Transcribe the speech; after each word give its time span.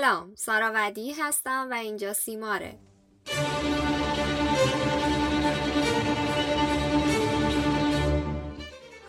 سلام 0.00 0.34
سارا 0.34 0.72
ودی 0.74 1.12
هستم 1.12 1.68
و 1.70 1.74
اینجا 1.74 2.12
سیماره. 2.12 2.78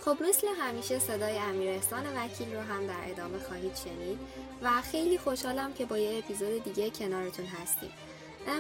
خب 0.06 0.18
مثل 0.30 0.48
همیشه 0.60 1.00
صدای 1.00 1.38
امیر 1.38 1.70
احسان 1.70 2.18
وکیل 2.18 2.56
رو 2.56 2.62
هم 2.62 2.88
در 2.88 3.12
ادامه 3.12 3.40
خواهید 3.40 3.76
شنید 3.76 4.20
و 4.62 4.82
خیلی 4.82 5.18
خوشحالم 5.18 5.74
که 5.74 5.86
با 5.86 5.98
یه 5.98 6.18
اپیزود 6.18 6.64
دیگه 6.64 6.90
کنارتون 6.90 7.46
هستیم. 7.46 7.92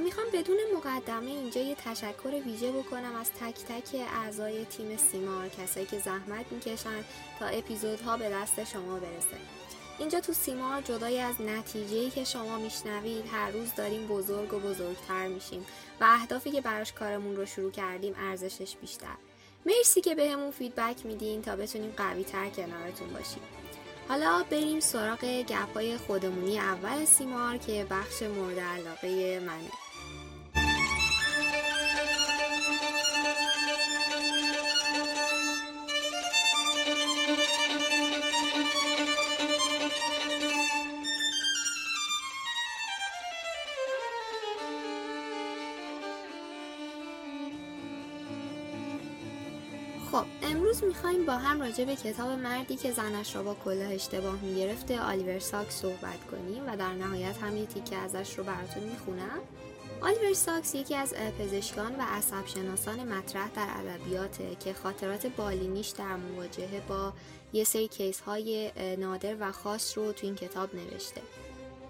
می‌خوام 0.04 0.28
بدون 0.34 0.58
مقدمه 0.78 1.32
اینجا 1.32 1.62
یه 1.62 1.76
تشکر 1.76 2.42
ویژه 2.46 2.72
بکنم 2.72 3.16
از 3.16 3.32
تک 3.32 3.56
تک 3.56 3.96
اعضای 3.96 4.66
تیم 4.66 4.98
سیمار 4.98 5.50
کسایی 5.50 5.86
که 5.86 6.00
زحمت 6.00 6.52
می‌کشن 6.52 7.04
تا 7.40 7.46
اپیزودها 7.46 8.18
به 8.18 8.30
دست 8.30 8.64
شما 8.64 9.00
برسه. 9.00 9.61
اینجا 10.00 10.20
تو 10.20 10.34
سیمار 10.34 10.82
جدای 10.82 11.20
از 11.20 11.42
نتیجهی 11.42 12.10
که 12.10 12.24
شما 12.24 12.58
میشنوید 12.58 13.26
هر 13.32 13.52
روز 13.52 13.76
داریم 13.76 14.08
بزرگ 14.08 14.54
و 14.54 14.60
بزرگتر 14.60 15.28
میشیم 15.28 15.66
و 16.02 16.04
اهدافی 16.04 16.52
که 16.52 16.62
براش 16.62 16.94
کارمون 16.94 17.36
رو 17.36 17.46
شروع 17.46 17.72
کردیم 17.72 18.16
ارزشش 18.18 18.76
بیشتر. 18.76 19.16
مرسی 19.66 20.02
که 20.02 20.16
بهمون 20.16 20.46
به 20.46 20.52
فیدبک 20.52 21.06
میدین 21.06 21.42
تا 21.42 21.56
بتونیم 21.56 21.94
قوی 21.98 22.24
تر 22.24 22.50
کنارتون 22.50 23.14
باشیم. 23.14 23.44
حالا 24.08 24.44
بریم 24.50 24.80
سراغ 24.80 25.26
گپای 25.26 25.98
خودمونی 25.98 26.60
اول 26.60 27.06
سیمار 27.06 27.58
که 27.58 27.86
بخش 27.90 28.22
مورد 28.22 28.60
علاقه 28.60 29.40
منه. 29.40 29.91
می‌خوایم 50.84 51.26
با 51.26 51.34
هم 51.34 51.62
راجع 51.62 51.86
به 51.86 51.96
کتاب 51.96 52.30
مردی 52.30 52.76
که 52.76 52.92
زنش 52.92 53.36
را 53.36 53.44
با 53.44 53.56
کلاه 53.66 53.94
اشتباه 53.94 54.36
می‌گرفته 54.42 55.02
آلیور 55.02 55.40
ساکس 55.40 55.82
صحبت 55.82 56.28
کنیم 56.32 56.64
و 56.68 56.78
در 56.78 56.94
نهایت 56.94 57.38
هم 57.38 57.58
یه 57.58 57.66
تیکه 57.66 57.96
ازش 57.96 58.38
رو 58.38 58.44
براتون 58.44 58.84
می‌خونم. 58.84 59.40
آلیور 60.02 60.34
ساکس 60.34 60.76
یکی 60.76 60.96
از 60.96 61.14
پزشکان 61.14 61.96
و 61.96 62.02
عصب 62.02 62.46
شناسان 62.46 63.14
مطرح 63.14 63.50
در 63.50 63.68
ادبیاته 63.76 64.56
که 64.56 64.74
خاطرات 64.74 65.28
بالینیش 65.28 65.90
در 65.90 66.16
مواجهه 66.16 66.82
با 66.88 67.14
یه 67.54 67.64
سری 67.64 67.88
case 67.88 68.20
های 68.20 68.72
نادر 68.98 69.36
و 69.40 69.52
خاص 69.52 69.98
رو 69.98 70.12
تو 70.12 70.28
این 70.28 70.36
کتاب 70.36 70.76
نوشته. 70.76 71.22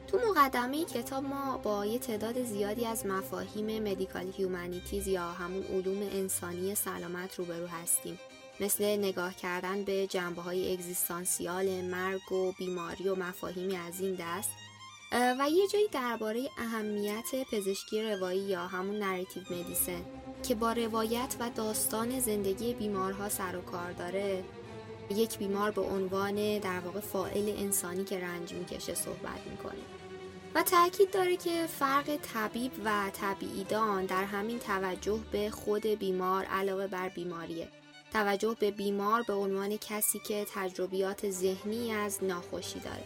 تو 0.07 0.19
مقدمه 0.29 0.85
کتاب 0.85 1.23
ما 1.23 1.57
با 1.57 1.85
یه 1.85 1.99
تعداد 1.99 2.43
زیادی 2.43 2.85
از 2.85 3.05
مفاهیم 3.05 3.83
medical 3.83 4.31
humanities 4.37 5.07
یا 5.07 5.31
همون 5.31 5.63
علوم 5.63 6.01
انسانی 6.11 6.75
سلامت 6.75 7.35
روبرو 7.35 7.67
هستیم. 7.67 8.19
مثل 8.61 8.83
نگاه 8.83 9.35
کردن 9.35 9.83
به 9.83 10.07
جنبه 10.07 10.41
های 10.41 10.73
اگزیستانسیال 10.73 11.65
مرگ 11.81 12.31
و 12.31 12.51
بیماری 12.51 13.09
و 13.09 13.15
مفاهیمی 13.15 13.77
از 13.77 14.01
این 14.01 14.15
دست 14.15 14.49
و 15.11 15.49
یه 15.51 15.67
جایی 15.67 15.87
درباره 15.91 16.49
اهمیت 16.57 17.25
پزشکی 17.51 18.03
روایی 18.03 18.39
یا 18.39 18.67
همون 18.67 18.99
نریتیو 18.99 19.43
مدیسن 19.51 20.01
که 20.43 20.55
با 20.55 20.73
روایت 20.73 21.35
و 21.39 21.49
داستان 21.49 22.19
زندگی 22.19 22.73
بیمارها 22.73 23.29
سر 23.29 23.55
و 23.55 23.61
کار 23.61 23.91
داره 23.91 24.43
یک 25.09 25.37
بیمار 25.37 25.71
به 25.71 25.81
عنوان 25.81 26.59
در 26.59 26.79
واقع 26.79 26.99
فائل 26.99 27.49
انسانی 27.57 28.03
که 28.03 28.19
رنج 28.19 28.53
می‌کشه 28.53 28.95
صحبت 28.95 29.47
می‌کنه. 29.49 29.81
و 30.55 30.63
تاکید 30.63 31.11
داره 31.11 31.37
که 31.37 31.67
فرق 31.67 32.17
طبیب 32.33 32.71
و 32.85 33.11
طبیعیدان 33.13 34.05
در 34.05 34.23
همین 34.23 34.59
توجه 34.59 35.19
به 35.31 35.49
خود 35.49 35.85
بیمار 35.85 36.45
علاوه 36.45 36.87
بر 36.87 37.09
بیماریه. 37.09 37.67
توجه 38.13 38.55
به 38.59 38.71
بیمار 38.71 39.21
به 39.21 39.33
عنوان 39.33 39.77
کسی 39.77 40.19
که 40.19 40.45
تجربیات 40.53 41.29
ذهنی 41.29 41.93
از 41.93 42.23
ناخوشی 42.23 42.79
داره. 42.79 43.03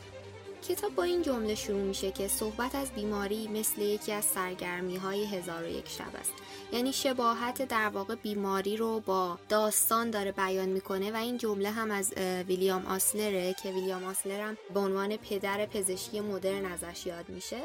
کتاب 0.70 0.96
با 0.96 1.04
این 1.04 1.22
جمله 1.22 1.56
شروع 1.56 1.82
میشه 1.82 2.12
که 2.12 2.28
صحبت 2.28 2.76
از 2.76 2.92
بیماری 2.92 3.48
مثل 3.48 3.82
یکی 3.82 4.12
از 4.12 4.26
سرگرمی 4.26 4.98
های 4.98 5.26
هزار 5.26 5.64
و 5.64 5.68
یک 5.68 5.90
شب 5.90 6.16
است. 6.20 6.34
یعنی 6.74 6.94
شباهت 6.94 7.62
در 7.68 7.90
واقع 7.90 8.16
بیماری 8.16 8.78
رو 8.78 9.00
با 9.00 9.38
داستان 9.50 10.10
داره 10.10 10.32
بیان 10.32 10.70
می‌کنه 10.70 11.12
و 11.12 11.16
این 11.16 11.38
جمله 11.38 11.70
هم 11.70 11.92
از 11.92 12.14
ویلیام 12.48 12.86
آسلره 12.86 13.56
که 13.64 13.70
ویلیام 13.70 14.04
آسلر 14.04 14.42
هم 14.42 14.58
به 14.74 14.80
عنوان 14.80 15.18
پدر 15.18 15.66
پزشکی 15.66 16.20
مدرن 16.20 16.66
ازش 16.66 17.06
یاد 17.06 17.30
میشه. 17.30 17.62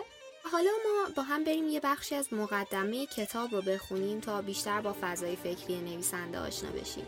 حالا 0.52 0.70
ما 0.84 1.14
با 1.16 1.22
هم 1.22 1.44
بریم 1.44 1.68
یه 1.68 1.80
بخشی 1.80 2.14
از 2.14 2.32
مقدمه 2.32 3.06
کتاب 3.06 3.54
رو 3.54 3.62
بخونیم 3.62 4.20
تا 4.20 4.42
بیشتر 4.42 4.80
با 4.80 4.96
فضای 5.00 5.36
فکری 5.36 5.80
نویسنده 5.80 6.38
آشنا 6.38 6.70
بشیم. 6.70 7.06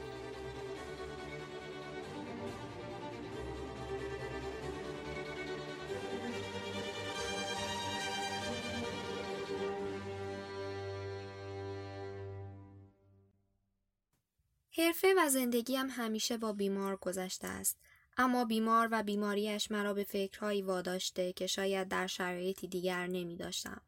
حرفه 14.83 15.15
و 15.19 15.29
زندگی 15.29 15.77
هم 15.77 15.89
همیشه 15.91 16.37
با 16.37 16.53
بیمار 16.53 16.97
گذشته 16.97 17.47
است. 17.47 17.77
اما 18.17 18.45
بیمار 18.45 18.89
و 18.91 19.03
بیماریش 19.03 19.71
مرا 19.71 19.95
به 19.95 20.05
فکرهایی 20.05 20.63
واداشته 20.63 21.33
که 21.33 21.47
شاید 21.47 21.89
در 21.89 22.07
شرایطی 22.07 22.69
دیگر 22.69 23.07
نمی 23.07 23.37
داشتم. 23.37 23.81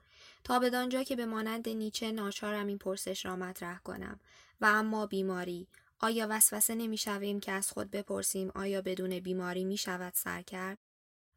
تا 0.45 0.59
بدانجا 0.59 1.03
که 1.03 1.17
به 1.17 1.27
مانند 1.27 1.69
نیچه 1.69 2.13
ناچارم 2.13 2.67
این 2.67 2.79
پرسش 2.79 3.25
را 3.25 3.37
مطرح 3.37 3.79
کنم 3.79 4.21
و 4.61 4.67
اما 4.67 5.07
بیماری 5.07 5.67
آیا 6.01 6.27
وسوسه 6.31 6.75
نمی 6.75 6.97
شویم 6.97 7.41
که 7.41 7.53
از 7.53 7.71
خود 7.71 7.91
بپرسیم 7.91 8.53
آیا 8.55 8.83
بدون 8.83 9.21
بیماری 9.21 9.65
می 9.65 9.77
شود 9.77 10.13
سر 10.17 10.43
کرد؟ 10.43 10.79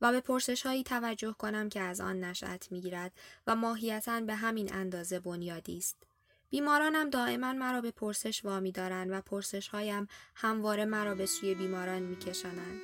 و 0.02 0.12
به 0.12 0.22
پرسش 0.22 0.66
هایی 0.66 0.84
توجه 0.84 1.34
کنم 1.34 1.70
که 1.70 1.80
از 1.80 2.02
آن 2.02 2.24
نشأت 2.24 2.72
می 2.72 2.82
گیرد 2.82 3.12
و 3.48 3.56
ماهیتا 3.56 4.22
به 4.22 4.36
همین 4.36 4.74
اندازه 4.74 5.20
بنیادی 5.20 5.78
است. 5.78 6.07
بیمارانم 6.50 7.10
دائما 7.10 7.54
مرا 7.54 7.82
به 7.82 7.92
پرسش 7.92 8.46
وامی 8.46 8.72
دارند 8.72 9.12
و 9.12 9.22
پرسش 9.22 9.68
هایم 9.68 10.08
همواره 10.36 10.86
مرا 10.86 11.16
به 11.16 11.26
سوی 11.26 11.56
بیماران 11.56 12.02
میکشانند. 12.02 12.82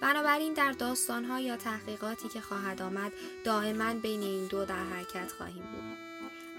بنابراین 0.00 0.52
در 0.52 0.72
داستانها 0.72 1.40
یا 1.40 1.56
تحقیقاتی 1.56 2.28
که 2.28 2.40
خواهد 2.40 2.82
آمد 2.82 3.12
دائما 3.44 3.94
بین 3.94 4.22
این 4.22 4.46
دو 4.46 4.64
در 4.64 4.84
حرکت 4.84 5.32
خواهیم 5.32 5.62
بود. 5.62 5.98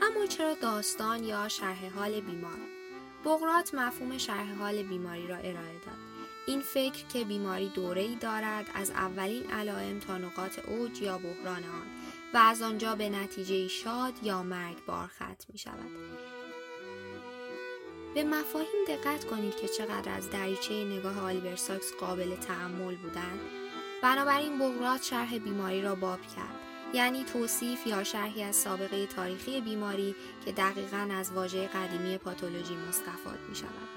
اما 0.01 0.25
چرا 0.25 0.53
داستان 0.53 1.23
یا 1.23 1.47
شرح 1.47 1.89
حال 1.95 2.21
بیمار؟ 2.21 2.59
بغرات 3.25 3.73
مفهوم 3.73 4.17
شرح 4.17 4.53
حال 4.53 4.83
بیماری 4.83 5.27
را 5.27 5.35
ارائه 5.35 5.79
داد. 5.85 6.13
این 6.47 6.61
فکر 6.61 7.07
که 7.07 7.23
بیماری 7.23 7.69
دوره 7.69 8.01
ای 8.01 8.15
دارد 8.15 8.65
از 8.75 8.91
اولین 8.91 9.51
علائم 9.51 9.99
تا 9.99 10.17
نقاط 10.17 10.59
اوج 10.67 11.01
یا 11.01 11.17
بحران 11.17 11.63
آن 11.63 11.87
و 12.33 12.37
از 12.37 12.61
آنجا 12.61 12.95
به 12.95 13.09
نتیجه 13.09 13.67
شاد 13.67 14.13
یا 14.23 14.43
مرگبار 14.43 15.07
ختم 15.07 15.45
می 15.49 15.57
شود. 15.57 15.91
به 18.13 18.23
مفاهیم 18.23 18.85
دقت 18.87 19.25
کنید 19.25 19.55
که 19.55 19.67
چقدر 19.67 20.11
از 20.11 20.29
دریچه 20.29 20.73
نگاه 20.73 21.19
آلیور 21.19 21.55
ساکس 21.55 21.93
قابل 21.93 22.35
تعمل 22.35 22.95
بودند. 22.95 23.39
بنابراین 24.01 24.59
بغرات 24.59 25.03
شرح 25.03 25.37
بیماری 25.37 25.81
را 25.81 25.95
باب 25.95 26.19
کرد. 26.21 26.59
یعنی 26.93 27.23
توصیف 27.23 27.87
یا 27.87 28.03
شرحی 28.03 28.43
از 28.43 28.55
سابقه 28.55 29.05
تاریخی 29.05 29.61
بیماری 29.61 30.15
که 30.45 30.51
دقیقا 30.51 31.09
از 31.11 31.31
واژه 31.31 31.67
قدیمی 31.67 32.17
پاتولوژی 32.17 32.75
مستفاد 32.89 33.39
می 33.49 33.55
شود. 33.55 33.89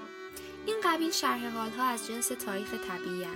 این 0.65 0.75
قبیل 0.83 1.11
شرح 1.11 1.49
حالها 1.49 1.83
از 1.83 2.07
جنس 2.07 2.27
تاریخ 2.27 2.73
طبیعی 2.73 3.27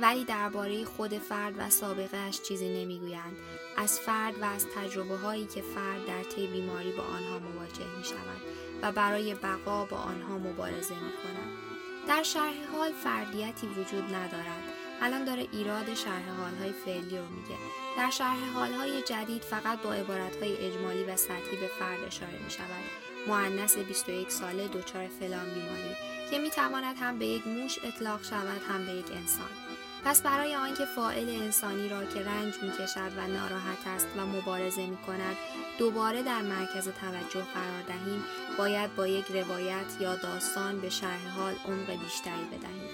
ولی 0.00 0.24
درباره 0.24 0.84
خود 0.84 1.18
فرد 1.18 1.54
و 1.58 1.70
سابقه 1.70 2.16
اش 2.16 2.42
چیزی 2.42 2.84
نمی‌گویند. 2.84 3.36
از 3.76 4.00
فرد 4.00 4.38
و 4.40 4.44
از 4.44 4.66
تجربه 4.66 5.16
هایی 5.16 5.46
که 5.46 5.62
فرد 5.62 6.06
در 6.06 6.22
طی 6.22 6.46
بیماری 6.46 6.92
با 6.92 7.02
آنها 7.02 7.38
مواجه 7.38 7.96
می 7.98 8.04
شود 8.04 8.65
و 8.82 8.92
برای 8.92 9.34
بقا 9.34 9.84
با 9.84 9.96
آنها 9.96 10.38
مبارزه 10.38 10.94
می 10.94 11.00
کند. 11.00 11.66
در 12.08 12.22
شرح 12.22 12.54
حال 12.72 12.92
فردیتی 12.92 13.66
وجود 13.66 14.14
ندارد. 14.14 14.62
الان 15.02 15.24
داره 15.24 15.48
ایراد 15.52 15.94
شرح 15.94 16.30
حال 16.40 16.54
های 16.54 16.72
فعلی 16.72 17.18
رو 17.18 17.24
میگه. 17.24 17.56
در 17.96 18.10
شرح 18.10 18.50
حال 18.54 18.72
های 18.72 19.02
جدید 19.02 19.42
فقط 19.42 19.82
با 19.82 19.92
عبارت 19.92 20.36
های 20.36 20.56
اجمالی 20.56 21.04
و 21.04 21.16
سطحی 21.16 21.56
به 21.60 21.70
فرد 21.78 22.04
اشاره 22.06 22.38
می 22.44 22.50
شود. 22.50 23.06
معنس 23.28 23.78
21 23.78 24.30
ساله 24.30 24.68
دچار 24.68 25.08
فلان 25.08 25.54
بیماری 25.54 25.96
که 26.30 26.38
می 26.38 26.50
تواند 26.50 26.96
هم 27.00 27.18
به 27.18 27.26
یک 27.26 27.46
موش 27.46 27.78
اطلاق 27.84 28.24
شود 28.24 28.60
هم 28.68 28.86
به 28.86 28.92
یک 28.92 29.10
انسان. 29.10 29.65
پس 30.06 30.22
برای 30.22 30.54
آنکه 30.54 30.84
فائل 30.84 31.28
انسانی 31.28 31.88
را 31.88 32.04
که 32.04 32.20
رنج 32.20 32.54
می 32.62 32.70
کشد 32.70 33.12
و 33.16 33.26
ناراحت 33.26 33.86
است 33.86 34.06
و 34.16 34.26
مبارزه 34.26 34.86
می 34.86 34.96
کند 34.96 35.36
دوباره 35.78 36.22
در 36.22 36.42
مرکز 36.42 36.88
توجه 36.88 37.46
قرار 37.54 37.82
دهیم. 37.86 38.24
باید 38.58 38.96
با 38.96 39.06
یک 39.06 39.26
روایت 39.26 40.00
یا 40.00 40.16
داستان 40.16 40.80
به 40.80 40.90
شرح 40.90 41.28
حال 41.28 41.54
عمق 41.64 41.90
بیشتری 41.90 42.44
بدهیم. 42.44 42.90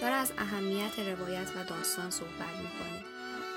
داره 0.00 0.14
از 0.14 0.32
اهمیت 0.38 0.98
روایت 0.98 1.48
و 1.56 1.64
داستان 1.64 2.10
صحبت 2.10 2.56
می‌کنه. 2.58 3.04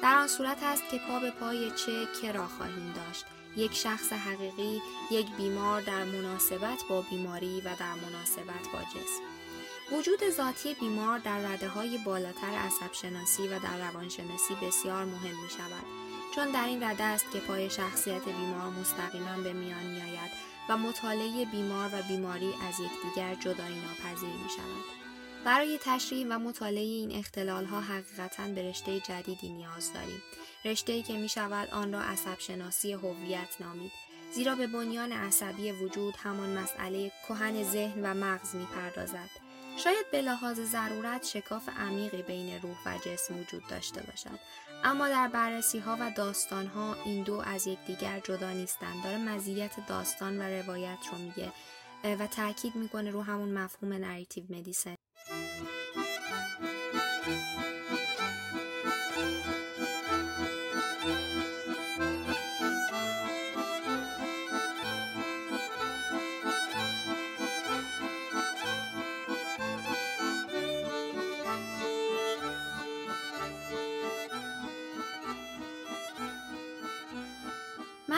در 0.04 0.16
آن 0.16 0.28
صورت 0.28 0.64
است 0.64 0.84
که 0.92 0.98
پا 1.08 1.20
به 1.20 1.32
پای 1.32 1.72
چه 1.72 2.08
که 2.22 2.34
خواهیم 2.58 2.94
داشت. 2.96 3.26
یک 3.56 3.74
شخص 3.74 4.14
حقیقی 4.14 4.82
یک 5.12 5.28
بیمار 5.38 5.82
در 5.82 6.04
مناسبت 6.04 6.82
با 6.90 7.02
بیماری 7.02 7.62
و 7.62 7.70
در 7.80 7.94
مناسبت 7.94 8.72
با 8.74 8.80
جسم. 8.80 9.29
وجود 9.92 10.30
ذاتی 10.30 10.74
بیمار 10.74 11.20
در 11.20 11.40
رده 11.40 11.68
های 11.68 11.98
بالاتر 11.98 12.48
عصب 12.48 12.94
شناسی 12.94 13.48
و 13.48 13.60
در 13.60 13.90
روانشناسی 13.90 14.56
بسیار 14.62 15.06
مهم 15.06 15.44
می 15.44 15.50
شود 15.50 15.86
چون 16.36 16.52
در 16.52 16.66
این 16.66 16.84
رده 16.84 17.04
است 17.04 17.32
که 17.32 17.40
پای 17.40 17.70
شخصیت 17.70 18.26
بیمار 18.26 18.70
مستقیما 18.70 19.38
به 19.44 19.54
میان 19.54 19.86
می 19.86 20.02
آید 20.02 20.32
و 20.70 20.78
مطالعه 20.78 21.46
بیمار 21.46 21.90
و 21.94 22.02
بیماری 22.08 22.54
از 22.68 22.76
یکدیگر 22.80 23.36
جدایی 23.36 23.82
ناپذیر 23.82 24.44
می 24.44 24.50
شود. 24.50 25.00
برای 25.46 25.80
تشریح 25.84 26.28
و 26.30 26.40
مطالعه 26.40 26.84
این 26.84 27.12
اختلال 27.12 27.66
ها 27.66 27.82
حقیقتا 27.82 28.48
به 28.48 28.70
رشته 28.70 29.00
جدیدی 29.00 29.54
نیاز 29.54 29.94
داریم. 29.94 30.22
رشته 30.66 31.02
که 31.02 31.14
می 31.14 31.30
شود 31.30 31.70
آن 31.72 31.94
را 31.94 32.02
عصب 32.02 32.40
شناسی 32.40 32.94
هویت 32.94 33.56
نامید. 33.60 33.92
زیرا 34.34 34.56
به 34.56 34.68
بنیان 34.68 35.12
عصبی 35.12 35.72
وجود 35.72 36.16
همان 36.24 36.58
مسئله 36.58 37.12
کهن 37.28 37.64
ذهن 37.64 38.02
و 38.04 38.14
مغز 38.14 38.56
می 38.56 38.66
پردازد. 38.66 39.49
شاید 39.84 40.12
به 40.12 40.22
لحاظ 40.22 40.60
ضرورت 40.60 41.26
شکاف 41.26 41.70
عمیقی 41.70 42.22
بین 42.22 42.62
روح 42.62 42.78
و 42.86 42.98
جسم 42.98 43.40
وجود 43.40 43.68
داشته 43.68 44.02
باشد. 44.02 44.40
اما 44.84 45.10
در 45.10 45.28
بررسی 45.28 45.80
ها 45.80 45.98
و 46.00 46.12
داستان 46.16 46.68
ها 46.68 46.96
این 47.06 47.24
دو 47.24 47.34
از 47.34 47.68
یکدیگر 47.68 48.20
جدا 48.20 48.52
نیستند. 48.52 49.04
داره 49.04 49.18
مزیت 49.18 49.88
داستان 49.88 50.38
و 50.38 50.42
روایت 50.42 50.98
رو 51.12 51.18
میگه 51.18 51.52
و 52.04 52.28
تاکید 52.28 52.76
می‌کنه 52.76 53.12
رو 53.12 53.22
همون 53.22 53.50
مفهوم 53.50 53.94
نریتیو 53.94 54.44
مدیسن. 54.50 54.96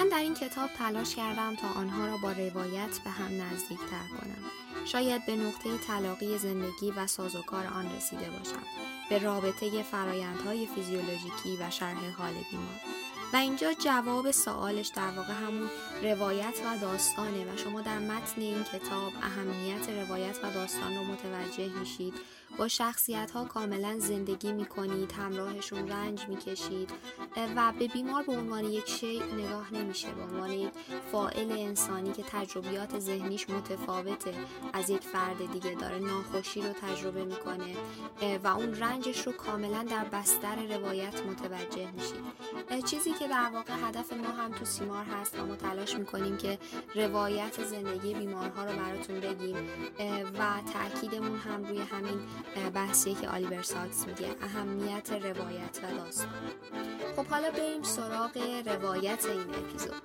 من 0.02 0.10
در 0.10 0.18
این 0.18 0.34
کتاب 0.34 0.70
تلاش 0.70 1.16
کردم 1.16 1.56
تا 1.56 1.68
آنها 1.68 2.06
را 2.06 2.18
با 2.18 2.32
روایت 2.32 3.00
به 3.04 3.10
هم 3.10 3.42
نزدیک 3.42 3.80
تر 3.80 4.08
کنم. 4.18 4.52
شاید 4.86 5.26
به 5.26 5.36
نقطه 5.36 5.78
تلاقی 5.78 6.38
زندگی 6.38 6.92
و 6.92 7.08
سازوکار 7.08 7.68
آن 7.68 7.96
رسیده 7.96 8.30
باشم. 8.30 8.64
به 9.10 9.18
رابطه 9.18 9.84
فرایندهای 9.84 10.68
فیزیولوژیکی 10.76 11.58
و 11.60 11.70
شرح 11.70 12.10
حال 12.18 12.34
بیمار. 12.52 12.80
و 13.34 13.36
اینجا 13.36 13.74
جواب 13.74 14.32
سوالش 14.32 14.88
در 14.88 15.12
واقع 15.12 15.34
همون 15.34 15.70
روایت 16.04 16.56
و 16.66 16.78
داستانه 16.78 17.54
و 17.54 17.58
شما 17.58 17.82
در 17.82 18.00
متن 18.00 18.42
این 18.42 18.64
کتاب 18.64 19.14
اهمیت 19.22 19.90
روایت 19.90 20.38
و 20.44 20.52
داستان 20.52 20.96
رو 20.96 21.04
متوجه 21.04 21.80
میشید 21.80 22.14
با 22.58 22.68
شخصیت 22.68 23.32
ها 23.32 23.46
کاملا 23.46 24.00
زندگی 24.00 24.52
می 24.52 24.66
کنید 24.66 25.12
همراهشون 25.12 25.88
رنج 25.88 26.28
می 26.28 26.38
کشید 26.38 26.90
و 27.56 27.74
به 27.80 27.88
بیمار 27.88 28.24
به 28.24 28.32
عنوان 28.32 28.66
یک 28.66 28.90
شی 28.90 29.20
نگاه 29.20 29.74
نمیشه 29.74 30.12
به 30.12 30.22
عنوان 30.22 30.52
یک 30.52 30.72
فائل 31.12 31.52
انسانی 31.52 32.12
که 32.12 32.24
تجربیات 32.24 33.00
ذهنیش 33.00 33.50
متفاوته 33.50 34.34
از 34.74 34.90
یک 34.90 35.02
فرد 35.02 35.52
دیگه 35.54 35.76
داره 35.76 36.00
ناخوشی 36.00 36.62
رو 36.62 36.74
تجربه 36.82 37.26
می‌کنه 37.26 37.76
و 38.44 38.48
اون 38.48 38.76
رنجش 38.76 39.28
رو 39.28 39.32
کاملا 39.32 39.84
در 39.84 40.04
بستر 40.04 40.56
روایت 40.78 41.26
متوجه 41.26 41.92
میشید 41.92 42.42
چیزی 42.86 43.12
که 43.12 43.28
در 43.28 43.50
واقع 43.54 43.74
هدف 43.88 44.14
ما 44.14 44.30
هم 44.30 44.52
تو 44.52 44.66
سیمار 44.66 45.06
هست 45.06 45.40
و 45.40 45.46
ما 45.46 45.56
تلاش 45.56 45.96
می‌کنیم 45.96 46.38
که 46.38 46.60
روایت 46.96 47.64
زندگی 47.66 48.14
بیمارها 48.14 48.66
رو 48.66 48.78
براتون 48.78 49.20
بگیم 49.20 49.56
و 50.40 50.62
تاکیدمون 50.74 51.40
هم 51.40 51.66
روی 51.66 51.80
همین 51.80 52.20
بحثی 52.74 53.14
که 53.14 53.30
آلیور 53.30 53.62
ساکس 53.62 54.08
میگه 54.08 54.36
اهمیت 54.42 55.12
روایت 55.12 55.80
و 55.84 55.98
داستان. 55.98 56.30
خب 57.16 57.26
حالا 57.26 57.52
بریم 57.52 57.84
سراغ 57.84 58.38
روایت 58.66 59.26
این 59.26 59.42
اپیزود. 59.42 60.02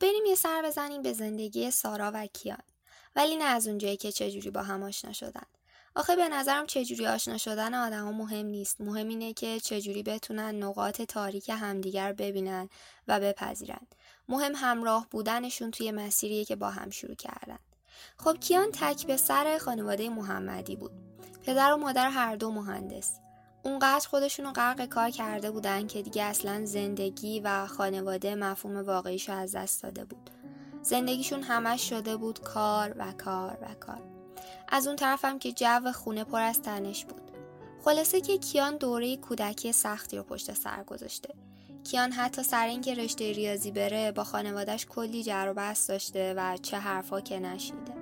بریم 0.00 0.24
یه 0.26 0.34
سر 0.34 0.62
بزنیم 0.64 1.02
به 1.02 1.12
زندگی 1.12 1.70
سارا 1.70 2.10
و 2.14 2.26
کیان. 2.26 2.62
ولی 3.16 3.36
نه 3.36 3.44
از 3.44 3.68
اونجایی 3.68 3.96
که 3.96 4.12
چجوری 4.12 4.50
با 4.50 4.62
هم 4.62 4.82
آشنا 4.82 5.12
شدن. 5.12 5.46
آخه 5.94 6.16
به 6.16 6.28
نظرم 6.28 6.66
چجوری 6.66 7.06
آشنا 7.06 7.38
شدن 7.38 7.74
آدم 7.74 8.04
ها 8.04 8.12
مهم 8.12 8.46
نیست. 8.46 8.80
مهم 8.80 9.08
اینه 9.08 9.32
که 9.32 9.60
چجوری 9.60 10.02
بتونن 10.02 10.62
نقاط 10.62 11.02
تاریک 11.02 11.48
همدیگر 11.48 12.12
ببینن 12.12 12.68
و 13.08 13.20
بپذیرن. 13.20 13.86
مهم 14.28 14.52
همراه 14.54 15.06
بودنشون 15.10 15.70
توی 15.70 15.90
مسیریه 15.90 16.44
که 16.44 16.56
با 16.56 16.70
هم 16.70 16.90
شروع 16.90 17.14
کردن. 17.14 17.58
خب 18.18 18.36
کیان 18.40 18.70
تک 18.72 19.06
به 19.06 19.16
سر 19.16 19.58
خانواده 19.58 20.08
محمدی 20.08 20.76
بود. 20.76 20.92
پدر 21.42 21.72
و 21.72 21.76
مادر 21.76 22.10
هر 22.10 22.36
دو 22.36 22.50
مهندس. 22.50 23.20
اونقدر 23.62 24.08
خودشون 24.08 24.46
رو 24.46 24.52
غرق 24.52 24.86
کار 24.86 25.10
کرده 25.10 25.50
بودن 25.50 25.86
که 25.86 26.02
دیگه 26.02 26.22
اصلا 26.22 26.64
زندگی 26.64 27.40
و 27.40 27.66
خانواده 27.66 28.34
مفهوم 28.34 28.76
واقعیشو 28.76 29.32
از 29.32 29.54
دست 29.54 29.82
داده 29.82 30.04
بود. 30.04 30.30
زندگیشون 30.82 31.42
همش 31.42 31.88
شده 31.88 32.16
بود 32.16 32.40
کار 32.40 32.94
و 32.98 33.12
کار 33.12 33.58
و 33.62 33.74
کار. 33.74 34.02
از 34.68 34.86
اون 34.86 34.96
طرفم 34.96 35.38
که 35.38 35.52
جو 35.52 35.92
خونه 35.92 36.24
پر 36.24 36.40
از 36.40 36.62
تنش 36.62 37.04
بود. 37.04 37.20
خلاصه 37.84 38.20
که 38.20 38.38
کیان 38.38 38.76
دوره 38.76 39.16
کودکی 39.16 39.72
سختی 39.72 40.16
رو 40.16 40.22
پشت 40.22 40.54
سر 40.54 40.84
گذاشته. 40.84 41.34
کیان 41.84 42.12
حتی 42.12 42.42
سر 42.42 42.66
اینکه 42.66 42.94
رشته 42.94 43.32
ریاضی 43.32 43.70
بره 43.70 44.12
با 44.12 44.24
خانوادش 44.24 44.86
کلی 44.86 45.22
جر 45.22 45.48
و 45.50 45.54
بحث 45.54 45.90
داشته 45.90 46.34
و 46.36 46.56
چه 46.62 46.78
حرفا 46.78 47.20
که 47.20 47.38
نشیده 47.38 47.99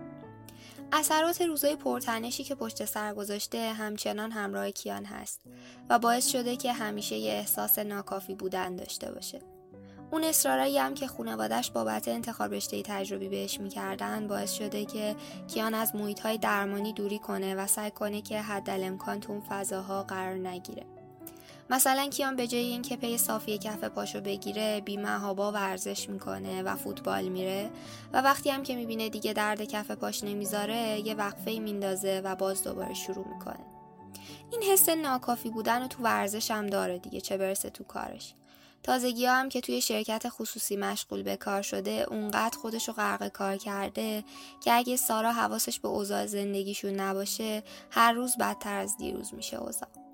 اثرات 0.92 1.42
روزای 1.42 1.76
پرتنشی 1.76 2.44
که 2.44 2.54
پشت 2.54 2.84
سر 2.84 3.14
گذاشته 3.14 3.72
همچنان 3.72 4.30
همراه 4.30 4.70
کیان 4.70 5.04
هست 5.04 5.40
و 5.90 5.98
باعث 5.98 6.28
شده 6.28 6.56
که 6.56 6.72
همیشه 6.72 7.16
یه 7.16 7.32
احساس 7.32 7.78
ناکافی 7.78 8.34
بودن 8.34 8.76
داشته 8.76 9.12
باشه. 9.12 9.40
اون 10.10 10.24
اصرارایی 10.24 10.78
هم 10.78 10.94
که 10.94 11.06
خانوادش 11.06 11.70
بابت 11.70 12.08
انتخاب 12.08 12.54
رشته 12.54 12.82
تجربی 12.82 13.28
بهش 13.28 13.60
می‌کردن 13.60 14.26
باعث 14.28 14.52
شده 14.52 14.84
که 14.84 15.16
کیان 15.48 15.74
از 15.74 15.94
محیط 15.94 16.26
درمانی 16.26 16.92
دوری 16.92 17.18
کنه 17.18 17.54
و 17.54 17.66
سعی 17.66 17.90
کنه 17.90 18.22
که 18.22 18.40
حد 18.40 18.70
امکان 18.70 19.20
تو 19.20 19.32
اون 19.32 19.42
فضاها 19.48 20.02
قرار 20.02 20.34
نگیره. 20.34 20.86
مثلا 21.70 22.06
کیان 22.06 22.36
به 22.36 22.46
جای 22.46 22.60
اینکه 22.60 22.96
پی 22.96 23.18
صافی 23.18 23.58
کف 23.58 23.84
پاشو 23.84 24.20
بگیره 24.20 24.80
بی 24.80 24.96
محابا 24.96 25.52
ورزش 25.52 26.08
می‌کنه 26.08 26.62
و 26.62 26.76
فوتبال 26.76 27.24
میره. 27.24 27.70
و 28.12 28.22
وقتی 28.22 28.50
هم 28.50 28.62
که 28.62 28.76
می‌بینه 28.76 29.08
دیگه 29.08 29.32
درد 29.32 29.62
کف 29.62 29.90
پاش 29.90 30.24
نمی‌ذاره 30.24 31.00
یه 31.04 31.14
وقفه 31.14 31.58
میندازه 31.58 32.20
و 32.24 32.34
باز 32.36 32.64
دوباره 32.64 32.94
شروع 32.94 33.28
می‌کنه. 33.28 33.64
این 34.52 34.62
حس 34.62 34.88
ناکافی 34.88 35.50
بودن 35.50 35.82
و 35.82 35.88
تو 35.88 36.02
ورزش 36.02 36.50
هم 36.50 36.66
داره 36.66 36.98
دیگه 36.98 37.20
چه 37.20 37.36
برسه 37.36 37.70
تو 37.70 37.84
کارش. 37.84 38.34
تازگی 38.82 39.26
هم 39.26 39.48
که 39.48 39.60
توی 39.60 39.80
شرکت 39.80 40.28
خصوصی 40.28 40.76
مشغول 40.76 41.22
به 41.22 41.36
کار 41.36 41.62
شده 41.62 42.06
اونقدر 42.10 42.58
خودشو 42.58 42.92
غرق 42.92 43.28
کار 43.28 43.56
کرده 43.56 44.24
که 44.60 44.72
اگه 44.72 44.96
سارا 44.96 45.32
حواسش 45.32 45.80
به 45.80 45.88
اوضاع 45.88 46.26
زندگیشون 46.26 46.94
نباشه 46.94 47.62
هر 47.90 48.12
روز 48.12 48.36
بدتر 48.36 48.76
از 48.76 48.96
دیروز 48.96 49.34
میشه 49.34 49.56
اوضاع. 49.56 50.07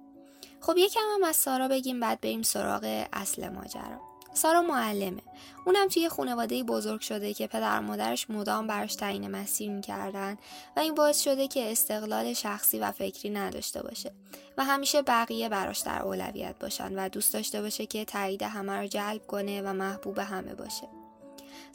خب 0.66 0.76
یکم 0.76 1.00
هم 1.14 1.25
از 1.25 1.37
سارا 1.37 1.68
بگیم 1.68 2.00
بعد 2.00 2.21
بریم 2.21 2.42
سراغ 2.42 3.06
اصل 3.12 3.49
ماجرا. 3.49 4.00
سارا 4.35 4.62
معلمه. 4.62 5.23
اونم 5.66 5.88
توی 5.88 6.09
خانواده 6.09 6.62
بزرگ 6.62 7.00
شده 7.00 7.35
که 7.35 7.47
پدر 7.47 7.80
مادرش 7.80 8.30
مدام 8.30 8.66
براش 8.66 8.94
تعیین 8.94 9.30
مسیر 9.30 9.71
می‌کردن 9.71 10.37
و 10.76 10.80
این 10.80 10.94
باعث 10.94 11.21
شده 11.21 11.49
که 11.49 11.73
استقلال 11.73 12.33
شخصی 12.33 12.78
و 12.78 12.92
فکری 12.92 13.30
نداشته 13.30 13.83
باشه 13.83 14.12
و 14.59 14.64
همیشه 14.64 15.02
بقیه 15.02 15.49
براش 15.49 15.78
در 15.78 16.02
اولویت 16.02 16.59
باشن 16.61 16.94
و 16.94 17.09
دوست 17.09 17.33
داشته 17.33 17.62
باشه 17.62 17.87
که 17.87 18.04
تایید 18.04 18.42
همه 18.42 18.73
رو 18.73 18.87
جلب 18.87 19.26
کنه 19.26 19.62
و 19.62 19.73
محبوب 19.73 20.18
همه 20.18 20.54
باشه. 20.54 21.04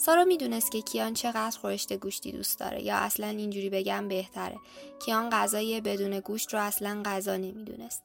سارا 0.02 0.24
می‌دونست 0.24 0.72
که 0.72 0.82
کیان 0.82 1.14
چقدر 1.14 1.58
خورشت 1.58 1.94
گوشتی 1.94 2.32
دوست 2.32 2.60
داره 2.60 2.84
یا 2.84 2.96
اصلا 2.96 3.28
اینجوری 3.28 3.70
بگم 3.70 4.08
بهتره. 4.08 4.58
کیان 5.06 5.30
غذای 5.30 5.82
بدون 5.82 6.20
گوشت 6.20 6.54
رو 6.54 6.60
اصلا 6.60 7.02
غذا 7.06 7.36
نمی‌دونست. 7.36 8.04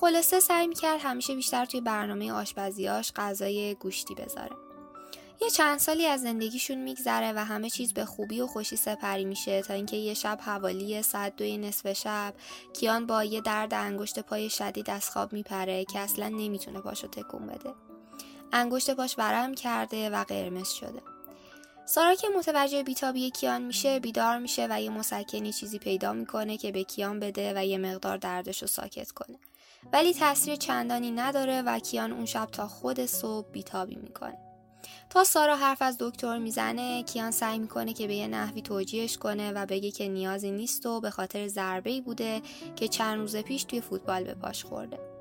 خلاصه 0.00 0.40
سعی 0.40 0.66
می‌کرد 0.66 1.00
همیشه 1.02 1.34
بیشتر 1.34 1.64
توی 1.64 1.80
برنامه 1.80 2.32
آشپزیاش 2.32 3.12
غذای 3.16 3.74
گوشتی 3.74 4.14
بذاره. 4.14 4.56
یه 5.40 5.50
چند 5.50 5.78
سالی 5.78 6.06
از 6.06 6.22
زندگیشون 6.22 6.78
میگذره 6.78 7.32
و 7.32 7.44
همه 7.44 7.70
چیز 7.70 7.94
به 7.94 8.04
خوبی 8.04 8.40
و 8.40 8.46
خوشی 8.46 8.76
سپری 8.76 9.24
میشه 9.24 9.62
تا 9.62 9.74
اینکه 9.74 9.96
یه 9.96 10.14
شب 10.14 10.38
حوالی 10.42 11.02
ساعت 11.02 11.36
دوی 11.36 11.58
نصف 11.58 11.92
شب 11.92 12.34
کیان 12.72 13.06
با 13.06 13.24
یه 13.24 13.40
درد 13.40 13.74
انگشت 13.74 14.18
پای 14.18 14.50
شدید 14.50 14.90
از 14.90 15.10
خواب 15.10 15.32
میپره 15.32 15.84
که 15.84 15.98
اصلا 15.98 16.28
نمی‌تونه 16.28 16.80
پاشو 16.80 17.06
تکون 17.06 17.46
بده. 17.46 17.74
انگشت 18.52 18.90
پاش 18.90 19.14
ورم 19.18 19.54
کرده 19.54 20.10
و 20.10 20.24
قرمز 20.24 20.68
شده. 20.68 21.11
سارا 21.84 22.14
که 22.14 22.28
متوجه 22.38 22.82
بیتابی 22.82 23.30
کیان 23.30 23.62
میشه 23.62 24.00
بیدار 24.00 24.38
میشه 24.38 24.66
و 24.70 24.82
یه 24.82 24.90
مسکنی 24.90 25.52
چیزی 25.52 25.78
پیدا 25.78 26.12
می‌کنه 26.12 26.56
که 26.56 26.72
به 26.72 26.84
کیان 26.84 27.20
بده 27.20 27.52
و 27.56 27.66
یه 27.66 27.78
مقدار 27.78 28.16
دردش 28.16 28.62
رو 28.62 28.68
ساکت 28.68 29.10
کنه. 29.10 29.38
ولی 29.92 30.14
تاثیر 30.14 30.56
چندانی 30.56 31.10
نداره 31.10 31.62
و 31.62 31.78
کیان 31.78 32.12
اون 32.12 32.24
شب 32.24 32.48
تا 32.52 32.68
خود 32.68 33.06
صبح 33.06 33.50
بیتابی 33.52 33.96
می‌کنه. 33.96 34.38
تا 35.10 35.24
سارا 35.24 35.56
حرف 35.56 35.82
از 35.82 35.96
دکتر 36.00 36.38
می‌زنه 36.38 37.02
کیان 37.02 37.30
سعی 37.30 37.58
می‌کنه 37.58 37.92
که 37.92 38.06
به 38.06 38.14
یه 38.14 38.26
نحوی 38.26 38.62
توجیهش 38.62 39.18
کنه 39.18 39.52
و 39.52 39.66
بگه 39.66 39.90
که 39.90 40.08
نیازی 40.08 40.50
نیست 40.50 40.86
و 40.86 41.00
به 41.00 41.10
خاطر 41.10 41.48
ضربه 41.48 42.00
بوده 42.00 42.42
که 42.76 42.88
چند 42.88 43.18
روز 43.18 43.36
پیش 43.36 43.64
توی 43.64 43.80
فوتبال 43.80 44.24
به 44.24 44.34
پاش 44.34 44.64
خورده. 44.64 45.11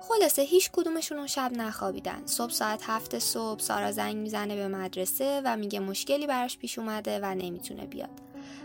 خلاصه 0.00 0.42
هیچ 0.42 0.70
کدومشون 0.72 1.18
اون 1.18 1.26
شب 1.26 1.52
نخوابیدن. 1.54 2.22
صبح 2.26 2.52
ساعت 2.52 2.82
هفت 2.86 3.18
صبح 3.18 3.60
سارا 3.60 3.92
زنگ 3.92 4.16
می‌زنه 4.16 4.56
به 4.56 4.68
مدرسه 4.68 5.42
و 5.44 5.56
میگه 5.56 5.80
مشکلی 5.80 6.26
براش 6.26 6.58
پیش 6.58 6.78
اومده 6.78 7.20
و 7.22 7.34
نمی‌تونه 7.34 7.86
بیاد. 7.86 8.10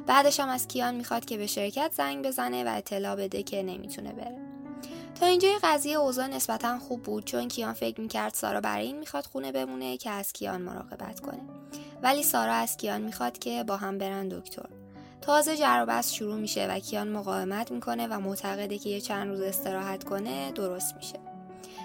بعدش 0.07 0.39
هم 0.39 0.49
از 0.49 0.67
کیان 0.67 0.95
می‌خواد 0.95 1.25
که 1.25 1.37
به 1.37 1.47
شرکت 1.47 1.91
زنگ 1.93 2.25
بزنه 2.25 2.63
و 2.63 2.77
اطلاع 2.77 3.15
بده 3.15 3.43
که 3.43 3.63
نمی‌تونه 3.63 4.13
بره. 4.13 4.37
تا 5.19 5.25
اینجای 5.25 5.59
قضیه 5.63 5.97
اوضاع 5.97 6.27
نسبتا 6.27 6.79
خوب 6.79 7.03
بود 7.03 7.25
چون 7.25 7.47
کیان 7.47 7.73
فکر 7.73 8.01
می‌کرد 8.01 8.33
سارا 8.33 8.61
برای 8.61 8.85
این 8.85 8.97
می‌خواد 8.99 9.25
خونه 9.25 9.51
بمونه 9.51 9.97
که 9.97 10.09
از 10.09 10.33
کیان 10.33 10.61
مراقبت 10.61 11.19
کنه. 11.19 11.41
ولی 12.03 12.23
سارا 12.23 12.53
از 12.53 12.77
کیان 12.77 13.01
می‌خواد 13.01 13.39
که 13.39 13.63
با 13.63 13.77
هم 13.77 13.97
برن 13.97 14.27
دکتر. 14.27 14.69
تازه 15.25 15.57
جر 15.57 16.01
شروع 16.01 16.35
میشه 16.35 16.67
و 16.67 16.79
کیان 16.79 17.07
مقاومت 17.07 17.71
می‌کنه 17.71 18.07
و 18.07 18.19
معتقده 18.19 18.77
که 18.77 18.89
یه 18.89 19.01
چند 19.01 19.27
روز 19.27 19.41
استراحت 19.41 20.03
کنه 20.03 20.51
درست 20.51 20.95
میشه. 20.95 21.19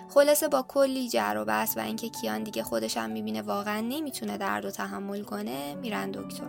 خلاصه 0.08 0.48
با 0.48 0.62
کلی 0.68 1.08
جر 1.08 1.36
و 1.38 1.44
بحث 1.44 1.76
و 1.76 1.80
اینکه 1.80 2.08
کیان 2.08 2.42
دیگه 2.42 2.62
خودش 2.62 2.96
هم 2.96 3.10
می‌بینه 3.10 3.42
واقعا 3.42 3.80
نمی‌تونه 3.80 4.38
درد 4.38 4.64
و 4.64 4.70
تحمل 4.70 5.22
کنه 5.22 5.74
میرن 5.74 6.10
دکتر. 6.10 6.46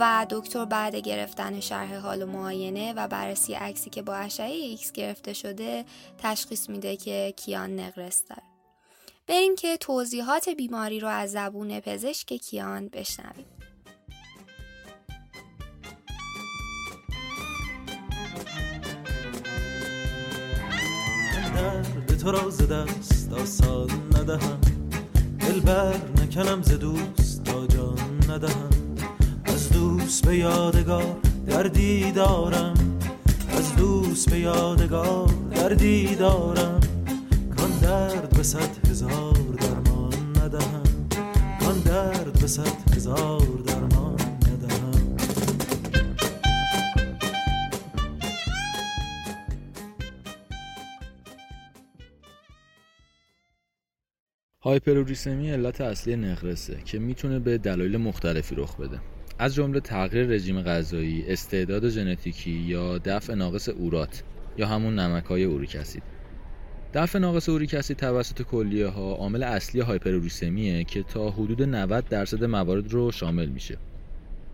و 0.00 0.26
دکتر 0.30 0.64
بعد 0.64 0.96
گرفتن 0.96 1.60
شرح 1.60 1.96
حال 1.96 2.22
و 2.22 2.26
معاینه 2.26 2.92
و 2.92 3.08
بررسی 3.08 3.54
عکسی 3.54 3.90
که 3.90 4.02
با 4.02 4.14
اشعه 4.14 4.52
ایکس 4.52 4.92
گرفته 4.92 5.32
شده 5.32 5.84
تشخیص 6.18 6.68
میده 6.68 6.96
که 6.96 7.34
کیان 7.36 7.80
نقرس 7.80 8.24
داره 8.24 8.42
بریم 9.26 9.56
که 9.56 9.76
توضیحات 9.76 10.48
بیماری 10.48 11.00
رو 11.00 11.08
از 11.08 11.32
زبون 11.32 11.80
پزشک 11.80 12.32
کیان 12.32 12.88
بشنویم. 12.88 13.55
درد 21.56 22.18
تو 22.18 22.30
را 22.30 22.50
ز 22.50 22.62
دست 22.62 23.32
آسان 23.32 23.90
ندهم. 24.16 24.58
دل 25.40 25.60
بر 25.60 25.94
نکنم 26.22 26.62
ز 26.62 26.70
دوست 26.70 27.44
تا 27.44 27.66
جان 27.66 27.98
ندهم. 28.28 28.70
از 29.44 29.70
دوست 29.70 30.26
به 30.26 30.36
یادگار 30.36 31.16
دردی 31.46 32.12
دارم. 32.12 32.74
از 33.58 33.76
دوست 33.76 34.30
به 34.30 34.38
یادگار 34.38 35.30
دردی 35.50 36.14
دارم. 36.14 36.80
کان 37.56 37.70
درد 37.82 38.36
به 38.36 38.42
صد 38.42 38.88
هزار 38.90 39.32
درمان 39.60 40.14
ندهم. 40.42 40.82
کان 41.60 41.78
درد 41.78 42.40
به 42.40 42.46
صد 42.46 42.96
هزار 42.96 43.46
درمان 43.66 44.05
هایپروریسمی 54.66 55.50
علت 55.50 55.80
اصلی 55.80 56.16
نقرسه 56.16 56.76
که 56.84 56.98
می‌تونه 56.98 57.38
به 57.38 57.58
دلایل 57.58 57.96
مختلفی 57.96 58.54
رخ 58.54 58.76
بده 58.76 59.00
از 59.38 59.54
جمله 59.54 59.80
تغییر 59.80 60.26
رژیم 60.26 60.62
غذایی، 60.62 61.24
استعداد 61.28 61.88
ژنتیکی 61.88 62.50
یا 62.50 62.98
دفع 62.98 63.34
ناقص 63.34 63.68
اورات 63.68 64.22
یا 64.56 64.66
همون 64.66 64.98
نمک 64.98 65.24
های 65.24 65.44
اوریک 65.44 65.76
اسید. 65.76 66.02
دفع 66.94 67.18
ناقص 67.18 67.48
اوریک 67.48 67.74
اسید 67.74 67.96
توسط 67.96 68.42
کلیه 68.42 68.86
ها 68.86 69.14
عامل 69.14 69.42
اصلی 69.42 69.80
هایپروریسمیه 69.80 70.84
که 70.84 71.02
تا 71.02 71.30
حدود 71.30 71.62
90 71.62 72.08
درصد 72.08 72.44
موارد 72.44 72.92
رو 72.92 73.12
شامل 73.12 73.46
میشه. 73.46 73.78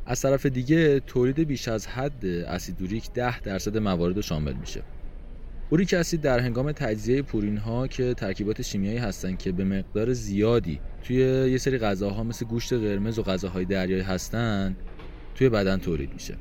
از 0.06 0.20
طرف 0.20 0.46
دیگه 0.46 1.00
تولید 1.00 1.40
بیش 1.40 1.68
از 1.68 1.86
حد 1.86 2.26
اسید 2.26 2.76
اوریک 2.80 3.12
10 3.12 3.40
درصد 3.40 3.78
موارد 3.78 4.16
رو 4.16 4.22
شامل 4.22 4.52
میشه. 4.52 4.82
اوریک 5.72 5.94
اسید 5.94 6.20
در 6.20 6.38
هنگام 6.38 6.72
تجزیه 6.72 7.22
پورین 7.22 7.56
ها 7.56 7.86
که 7.86 8.14
ترکیبات 8.14 8.62
شیمیایی 8.62 8.98
هستند 8.98 9.38
که 9.38 9.52
به 9.52 9.64
مقدار 9.64 10.12
زیادی 10.12 10.80
توی 11.04 11.16
یه 11.50 11.58
سری 11.58 11.78
غذاها 11.78 12.24
مثل 12.24 12.46
گوشت 12.46 12.72
قرمز 12.72 13.18
و 13.18 13.22
غذاهای 13.22 13.64
دریایی 13.64 14.02
هستند 14.02 14.76
توی 15.34 15.48
بدن 15.48 15.78
تولید 15.78 16.12
میشه. 16.12 16.34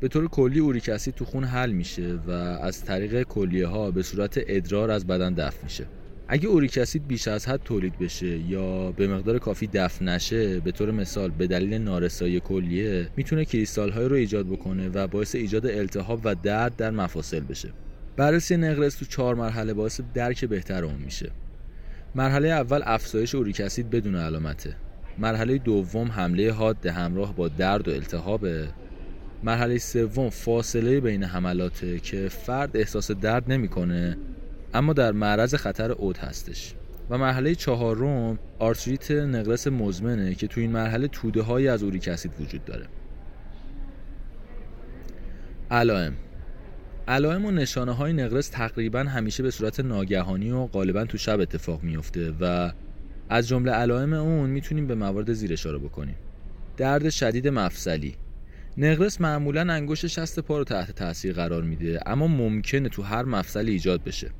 به 0.00 0.08
طور 0.08 0.28
کلی 0.28 0.58
اوریک 0.58 0.88
اسید 0.88 1.14
تو 1.14 1.24
خون 1.24 1.44
حل 1.44 1.72
میشه 1.72 2.18
و 2.26 2.30
از 2.30 2.84
طریق 2.84 3.22
کلیه 3.22 3.66
ها 3.66 3.90
به 3.90 4.02
صورت 4.02 4.40
ادرار 4.46 4.90
از 4.90 5.06
بدن 5.06 5.34
دفع 5.34 5.64
میشه. 5.64 5.86
اگه 6.28 6.48
اوریک 6.48 6.78
اسید 6.78 7.06
بیش 7.06 7.28
از 7.28 7.48
حد 7.48 7.60
تولید 7.64 7.98
بشه 7.98 8.38
یا 8.38 8.92
به 8.92 9.08
مقدار 9.08 9.38
کافی 9.38 9.66
دفع 9.66 10.04
نشه 10.04 10.60
به 10.60 10.72
طور 10.72 10.90
مثال 10.90 11.30
به 11.30 11.46
دلیل 11.46 11.74
نارسایی 11.74 12.40
کلیه 12.40 13.08
می‌تونه 13.16 13.44
کریستال 13.44 13.90
های 13.90 14.04
رو 14.04 14.16
ایجاد 14.16 14.46
بکنه 14.46 14.88
و 14.88 15.06
باعث 15.06 15.34
ایجاد 15.34 15.66
التهاب 15.66 16.20
و 16.24 16.34
درد 16.34 16.76
در 16.76 16.90
مفاصل 16.90 17.40
بشه. 17.40 17.68
بررسی 18.20 18.56
نقرس 18.56 18.94
تو 18.94 19.04
چهار 19.04 19.34
مرحله 19.34 19.74
باعث 19.74 20.00
درک 20.14 20.44
بهتر 20.44 20.84
اون 20.84 20.94
میشه. 20.94 21.30
مرحله 22.14 22.48
اول 22.48 22.82
افزایش 22.84 23.34
اوریک 23.34 23.60
اسید 23.60 23.90
بدون 23.90 24.16
علامته. 24.16 24.76
مرحله 25.18 25.58
دوم 25.58 26.08
حمله 26.08 26.52
حاد 26.52 26.86
همراه 26.86 27.36
با 27.36 27.48
درد 27.48 27.88
و 27.88 27.90
التهابه. 27.90 28.68
مرحله 29.42 29.78
سوم 29.78 30.30
فاصله 30.30 31.00
بین 31.00 31.24
حملاته 31.24 31.98
که 31.98 32.28
فرد 32.28 32.76
احساس 32.76 33.10
درد 33.10 33.52
نمی‌کنه 33.52 34.16
اما 34.74 34.92
در 34.92 35.12
معرض 35.12 35.54
خطر 35.54 35.92
عود 35.92 36.18
هستش. 36.18 36.74
و 37.10 37.18
مرحله 37.18 37.54
چهارم 37.54 38.38
آرتریت 38.58 39.10
نقرس 39.10 39.66
مزمنه 39.66 40.34
که 40.34 40.46
تو 40.46 40.60
این 40.60 40.70
مرحله 40.70 41.08
توده 41.08 41.42
هایی 41.42 41.68
از 41.68 41.82
اوریک 41.82 42.08
اسید 42.08 42.32
وجود 42.40 42.64
داره. 42.64 42.86
علائم 45.70 46.12
علائم 47.10 47.44
و 47.44 47.50
نشانه 47.50 47.92
های 47.92 48.12
نقرس 48.12 48.48
تقریبا 48.48 49.00
همیشه 49.00 49.42
به 49.42 49.50
صورت 49.50 49.80
ناگهانی 49.80 50.50
و 50.50 50.66
غالبا 50.66 51.04
تو 51.04 51.18
شب 51.18 51.40
اتفاق 51.40 51.82
میفته 51.82 52.34
و 52.40 52.72
از 53.28 53.48
جمله 53.48 53.72
علائم 53.72 54.12
اون 54.12 54.50
می‌تونیم 54.50 54.86
به 54.86 54.94
موارد 54.94 55.32
زیر 55.32 55.52
اشاره 55.52 55.78
بکنیم. 55.78 56.14
درد 56.76 57.10
شدید 57.10 57.48
مفصلی. 57.48 58.14
نقرس 58.76 59.20
معمولا 59.20 59.72
انگشت 59.72 60.06
شست 60.06 60.40
پا 60.40 60.58
رو 60.58 60.64
تحت 60.64 60.90
تاثیر 60.90 61.32
قرار 61.32 61.62
میده 61.62 62.00
اما 62.06 62.26
ممکنه 62.26 62.88
تو 62.88 63.02
هر 63.02 63.22
مفصلی 63.22 63.72
ایجاد 63.72 64.04
بشه. 64.04 64.30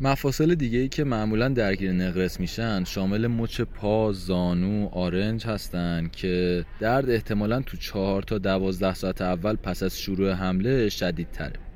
مفاصل 0.00 0.54
دیگه 0.54 0.78
ای 0.78 0.88
که 0.88 1.04
معمولا 1.04 1.48
درگیر 1.48 1.92
نقرس 1.92 2.40
میشن 2.40 2.84
شامل 2.84 3.26
مچ 3.26 3.60
پا، 3.60 4.12
زانو، 4.12 4.88
آرنج 4.92 5.46
هستن 5.46 6.08
که 6.12 6.64
درد 6.80 7.10
احتمالا 7.10 7.60
تو 7.60 7.76
چهار 7.76 8.22
تا 8.22 8.38
دوازده 8.38 8.94
ساعت 8.94 9.22
اول 9.22 9.56
پس 9.56 9.82
از 9.82 9.98
شروع 9.98 10.32
حمله 10.32 10.88
شدید 10.88 11.30
تره. 11.30 11.67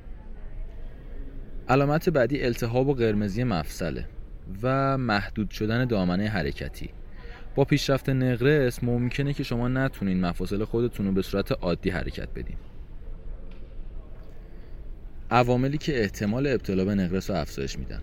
علامت 1.69 2.09
بعدی 2.09 2.42
التهاب 2.42 2.88
و 2.88 2.95
قرمزی 2.95 3.45
مفصله 3.45 4.04
و 4.62 4.99
محدود 4.99 5.50
شدن 5.50 5.85
دامنه 5.85 6.28
حرکتی. 6.28 6.90
با 7.54 7.64
پیشرفت 7.64 8.09
نقرس 8.09 8.85
ممکنه 8.85 9.33
که 9.33 9.42
شما 9.42 9.69
نتونین 9.69 10.21
مفاصل 10.21 10.64
خودتون 10.64 11.07
رو 11.07 11.12
به 11.12 11.23
صورت 11.23 11.52
عادی 11.52 11.90
حرکت 11.90 12.28
بدین. 12.35 12.57
عواملی 15.31 15.78
که 15.78 16.00
احتمال 16.00 16.47
ابتلا 16.47 16.85
به 16.85 16.95
نقرس 16.95 17.31
رو 17.31 17.37
افزایش 17.37 17.78
میدن. 17.78 18.00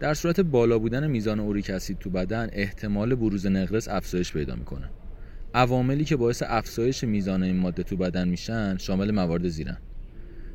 در 0.00 0.14
صورت 0.14 0.40
بالا 0.40 0.78
بودن 0.78 1.06
میزان 1.06 1.40
اوریک 1.40 1.70
اسید 1.70 1.98
تو 1.98 2.10
بدن 2.10 2.48
احتمال 2.52 3.14
بروز 3.14 3.46
نقرس 3.46 3.88
افزایش 3.88 4.32
پیدا 4.32 4.54
می‌کنه. 4.54 4.90
عواملی 5.54 6.04
که 6.04 6.16
باعث 6.16 6.42
افزایش 6.46 7.04
میزان 7.04 7.42
این 7.42 7.56
ماده 7.56 7.82
تو 7.82 7.96
بدن 7.96 8.28
میشن 8.28 8.76
شامل 8.76 9.10
موارد 9.10 9.48
زیرن. 9.48 9.78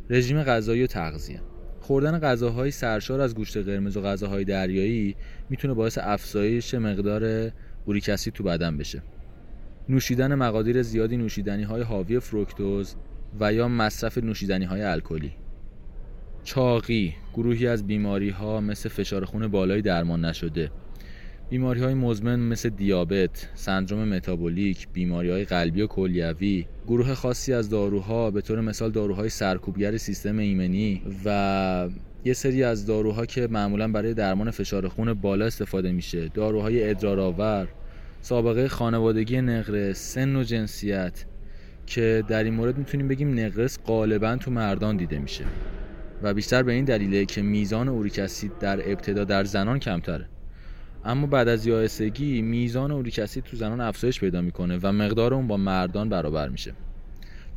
رژیم 0.09 0.43
غذایی 0.43 0.83
و 0.83 0.87
تغذیه. 0.87 1.41
خوردن 1.85 2.19
غذاهای 2.19 2.71
سرشار 2.71 3.21
از 3.21 3.35
گوشت 3.35 3.57
قرمز 3.57 3.97
و 3.97 4.01
غذاهای 4.01 4.43
دریایی 4.43 5.15
می‌تونه 5.49 5.73
باعث 5.73 5.97
افزایش 6.01 6.73
مقدار 6.73 7.51
اسید 8.07 8.33
تو 8.33 8.43
بدن 8.43 8.77
بشه. 8.77 9.01
نوشیدن 9.89 10.35
مقادیر 10.35 10.81
زیادی 10.81 11.17
نوشیدنی 11.17 11.63
های 11.63 11.81
حاوی 11.81 12.19
فروکتوز 12.19 12.95
و 13.39 13.53
یا 13.53 13.67
مصرف 13.67 14.17
نوشیدنی 14.17 14.65
های 14.65 14.81
الکلی. 14.81 15.31
چاقی 16.43 17.15
گروهی 17.33 17.67
از 17.67 17.87
بیماری 17.87 18.29
ها 18.29 18.61
مثل 18.61 18.89
فشار 18.89 19.25
خون 19.25 19.47
بالای 19.47 19.81
درمان 19.81 20.25
نشده. 20.25 20.71
بیماری 21.49 21.79
های 21.79 21.93
مزمن 21.93 22.39
مثل 22.39 22.69
دیابت، 22.69 23.49
سندروم 23.53 24.07
متابولیک، 24.07 24.87
بیماری 24.93 25.29
های 25.29 25.45
قلبی 25.45 25.81
و 25.81 25.87
کلیوی، 25.87 26.65
گروه 26.87 27.13
خاصی 27.13 27.53
از 27.53 27.69
داروها 27.69 28.31
به 28.31 28.41
طور 28.41 28.61
مثال 28.61 28.91
داروهای 28.91 29.29
سرکوبگر 29.29 29.97
سیستم 29.97 30.37
ایمنی 30.37 31.01
و 31.25 31.89
یه 32.25 32.33
سری 32.33 32.63
از 32.63 32.85
داروها 32.85 33.25
که 33.25 33.47
معمولا 33.51 33.87
برای 33.87 34.13
درمان 34.13 34.51
فشار 34.51 34.87
خون 34.87 35.13
بالا 35.13 35.45
استفاده 35.45 35.91
میشه. 35.91 36.27
داروهای 36.27 36.89
ادرارآور 36.89 37.67
سابقه 38.21 38.67
خانوادگی 38.67 39.41
نقرس 39.41 40.13
سن 40.13 40.35
و 40.35 40.43
جنسیت 40.43 41.25
که 41.85 42.23
در 42.27 42.43
این 42.43 42.53
مورد 42.53 42.77
می‌تونیم 42.77 43.07
بگیم 43.07 43.39
نقرس 43.39 43.79
غالبا 43.85 44.35
تو 44.35 44.51
مردان 44.51 44.97
دیده 44.97 45.19
میشه. 45.19 45.43
و 46.23 46.33
بیشتر 46.33 46.63
به 46.63 46.73
این 46.73 46.85
دلیله 46.85 47.25
که 47.25 47.41
میزان 47.41 47.89
اوریک 47.89 48.19
در 48.59 48.91
ابتدا 48.91 49.23
در 49.23 49.43
زنان 49.43 49.79
کمتره. 49.79 50.29
اما 51.05 51.27
بعد 51.27 51.47
از 51.47 51.65
یائسگی 51.65 52.41
میزان 52.41 52.91
اوریک 52.91 53.19
تو 53.19 53.57
زنان 53.57 53.81
افزایش 53.81 54.19
پیدا 54.19 54.41
می‌کنه 54.41 54.79
و 54.83 54.91
مقدار 54.91 55.33
اون 55.33 55.47
با 55.47 55.57
مردان 55.57 56.09
برابر 56.09 56.49
میشه. 56.49 56.73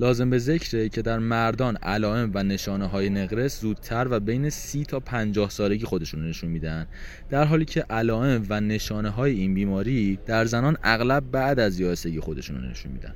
لازم 0.00 0.30
به 0.30 0.38
ذکره 0.38 0.88
که 0.88 1.02
در 1.02 1.18
مردان 1.18 1.76
علائم 1.76 2.30
و 2.34 2.42
نشانه 2.42 2.86
های 2.86 3.10
نقرس 3.10 3.60
زودتر 3.60 4.06
و 4.10 4.20
بین 4.20 4.50
30 4.50 4.84
تا 4.84 5.00
50 5.00 5.50
سالگی 5.50 5.84
خودشون 5.84 6.28
نشون 6.28 6.50
میدن. 6.50 6.86
در 7.30 7.44
حالی 7.44 7.64
که 7.64 7.80
علائم 7.90 8.46
و 8.48 8.60
نشانه 8.60 9.10
های 9.10 9.32
این 9.32 9.54
بیماری 9.54 10.18
در 10.26 10.44
زنان 10.44 10.76
اغلب 10.82 11.30
بعد 11.30 11.60
از 11.60 11.80
یائسگی 11.80 12.20
خودشون 12.20 12.70
نشون 12.70 12.92
میدن. 12.92 13.14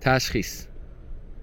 تشخیص 0.00 0.66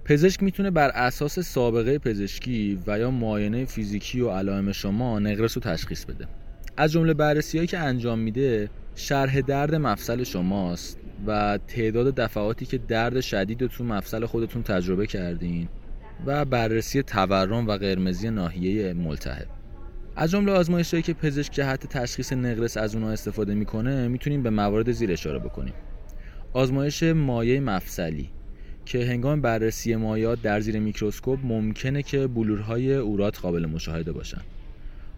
پزشک 0.08 0.44
می‌تونه 0.44 0.72
بر 0.72 0.90
اساس 0.90 1.40
سابقه 1.40 2.00
پزشکی 2.00 2.80
و 2.88 3.00
یا 3.00 3.12
معاینه 3.12 3.66
فیزیکی 3.66 4.22
و 4.22 4.30
علائم 4.30 4.72
شما 4.72 5.20
نقرس 5.20 5.58
رو 5.58 5.62
تشخیص 5.62 6.06
بده. 6.06 6.28
از 6.78 6.92
جمله 6.92 7.14
بررسی 7.14 7.58
هایی 7.58 7.68
که 7.68 7.80
انجام 7.80 8.20
میده 8.20 8.70
شرح 8.96 9.42
درد 9.42 9.76
مفصل 9.76 10.24
شماست 10.24 11.00
و 11.28 11.60
تعداد 11.68 12.16
دفعاتی 12.16 12.66
که 12.66 12.78
درد 12.78 13.22
شدید 13.22 13.68
تو 13.68 13.84
مفصل 13.84 14.26
خودتون 14.26 14.64
تجربه 14.64 15.08
کردین 15.08 15.68
و 16.26 16.46
بررسی 16.46 17.04
تورم 17.04 17.68
و 17.68 17.72
قرمزی 17.72 18.30
ناحیه 18.30 18.94
ملتهب. 18.94 19.48
از 20.16 20.32
جمله 20.32 20.52
آزمایشهایی 20.52 21.04
که 21.04 21.14
پزشک 21.14 21.54
جهت 21.54 21.88
تشخیص 21.88 22.34
نقرس 22.34 22.78
از 22.78 22.96
اونها 22.96 23.12
استفاده 23.12 23.54
می‌کنه 23.54 24.08
می‌تونیم 24.08 24.44
به 24.44 24.50
موارد 24.50 24.92
زیر 24.92 25.12
اشاره 25.12 25.40
بکنیم. 25.40 25.74
آزمایش 26.54 27.04
مایع 27.04 27.60
مفصلی. 27.60 28.30
که 28.88 29.06
هنگام 29.06 29.42
بررسی 29.42 29.96
مایات 29.96 30.42
در 30.42 30.60
زیر 30.60 30.80
میکروسکوپ 30.80 31.40
ممکنه 31.44 32.04
که 32.04 32.28
بلورهای 32.28 32.94
اورات 32.94 33.40
قابل 33.40 33.66
مشاهده 33.66 34.12
باشن. 34.12 34.42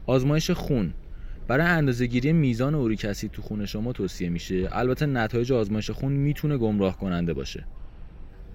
آزمایش 0.06 0.52
خون. 0.52 0.94
برای 1.48 1.68
اندازهگیری 1.68 2.34
میزان 2.34 2.76
اوریک 2.76 3.06
اسید 3.06 3.32
تو 3.32 3.42
خون 3.42 3.66
شما 3.66 3.94
توصیه 3.94 4.30
میشه. 4.30 4.70
البته 4.72 5.06
نتایج 5.06 5.52
آزمایش 5.52 5.90
خون 5.90 6.12
می‌تونه 6.12 6.58
گمراه 6.58 6.98
کننده 6.98 7.34
باشه. 7.34 7.64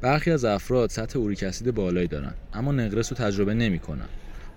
برخی 0.01 0.31
از 0.31 0.45
افراد 0.45 0.91
سطح 0.91 1.19
اوریک 1.19 1.43
اسید 1.43 1.71
بالایی 1.71 2.09
دارن 2.09 2.35
اما 2.53 2.73
نقرس 2.73 3.13
رو 3.13 3.19
تجربه 3.19 3.55
نمی‌کنن. 3.55 4.09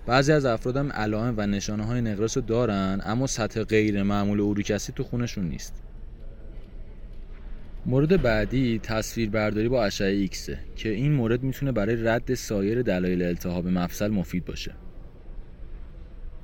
بعضی 0.06 0.32
از 0.32 0.44
افراد 0.44 0.76
هم 0.76 0.92
علائم 0.92 1.34
و 1.36 1.46
نشانه 1.46 1.84
های 1.84 2.00
نقرس 2.00 2.36
رو 2.36 2.42
دارن 2.42 3.00
اما 3.04 3.26
سطح 3.26 3.62
غیر 3.62 4.02
معمول 4.02 4.40
اوریک 4.40 4.70
اسید 4.70 4.94
تو 4.94 5.04
خونشون 5.04 5.44
نیست. 5.44 5.82
مورد 7.88 8.22
بعدی 8.22 8.78
تصویر 8.78 9.30
برداری 9.30 9.68
با 9.68 9.84
اشعه 9.84 10.12
ایکسه 10.12 10.58
که 10.76 10.88
این 10.88 11.12
مورد 11.12 11.42
می‌تونه 11.42 11.72
برای 11.72 11.96
رد 11.96 12.34
سایر 12.34 12.82
دلایل 12.82 13.22
التهاب 13.22 13.68
مفصل 13.68 14.08
مفید 14.08 14.44
باشه. 14.44 14.74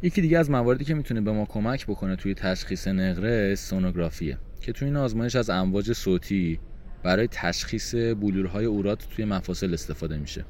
یکی 0.02 0.20
دیگه 0.20 0.38
از 0.38 0.50
مواردی 0.50 0.84
که 0.84 0.94
می‌تونه 0.94 1.20
به 1.20 1.32
ما 1.32 1.44
کمک 1.44 1.86
بکنه 1.86 2.16
توی 2.16 2.34
تشخیص 2.34 2.88
نقرس 2.88 3.54
سونوگرافیه 3.54 4.38
که 4.60 4.72
توی 4.72 4.88
این 4.88 4.96
آزمایش 4.96 5.36
از 5.36 5.50
امواج 5.50 5.92
صوتی 5.92 6.58
برای 7.02 7.28
تشخیص 7.30 7.94
بلورهای 7.94 8.64
اورات 8.64 9.08
توی 9.10 9.24
مفاصل 9.24 9.74
استفاده 9.74 10.18
میشه. 10.18 10.44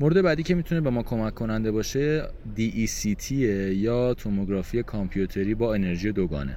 مورد 0.00 0.22
بعدی 0.22 0.42
که 0.42 0.54
می‌تونه 0.54 0.80
به 0.80 0.90
ما 0.90 1.02
کمک 1.02 1.34
کننده 1.34 1.72
باشه 1.72 2.22
DECT 2.56 3.30
یا 3.30 4.14
توموگرافی 4.14 4.82
کامپیوتری 4.82 5.54
با 5.54 5.74
انرژی 5.74 6.12
دوگانه. 6.12 6.56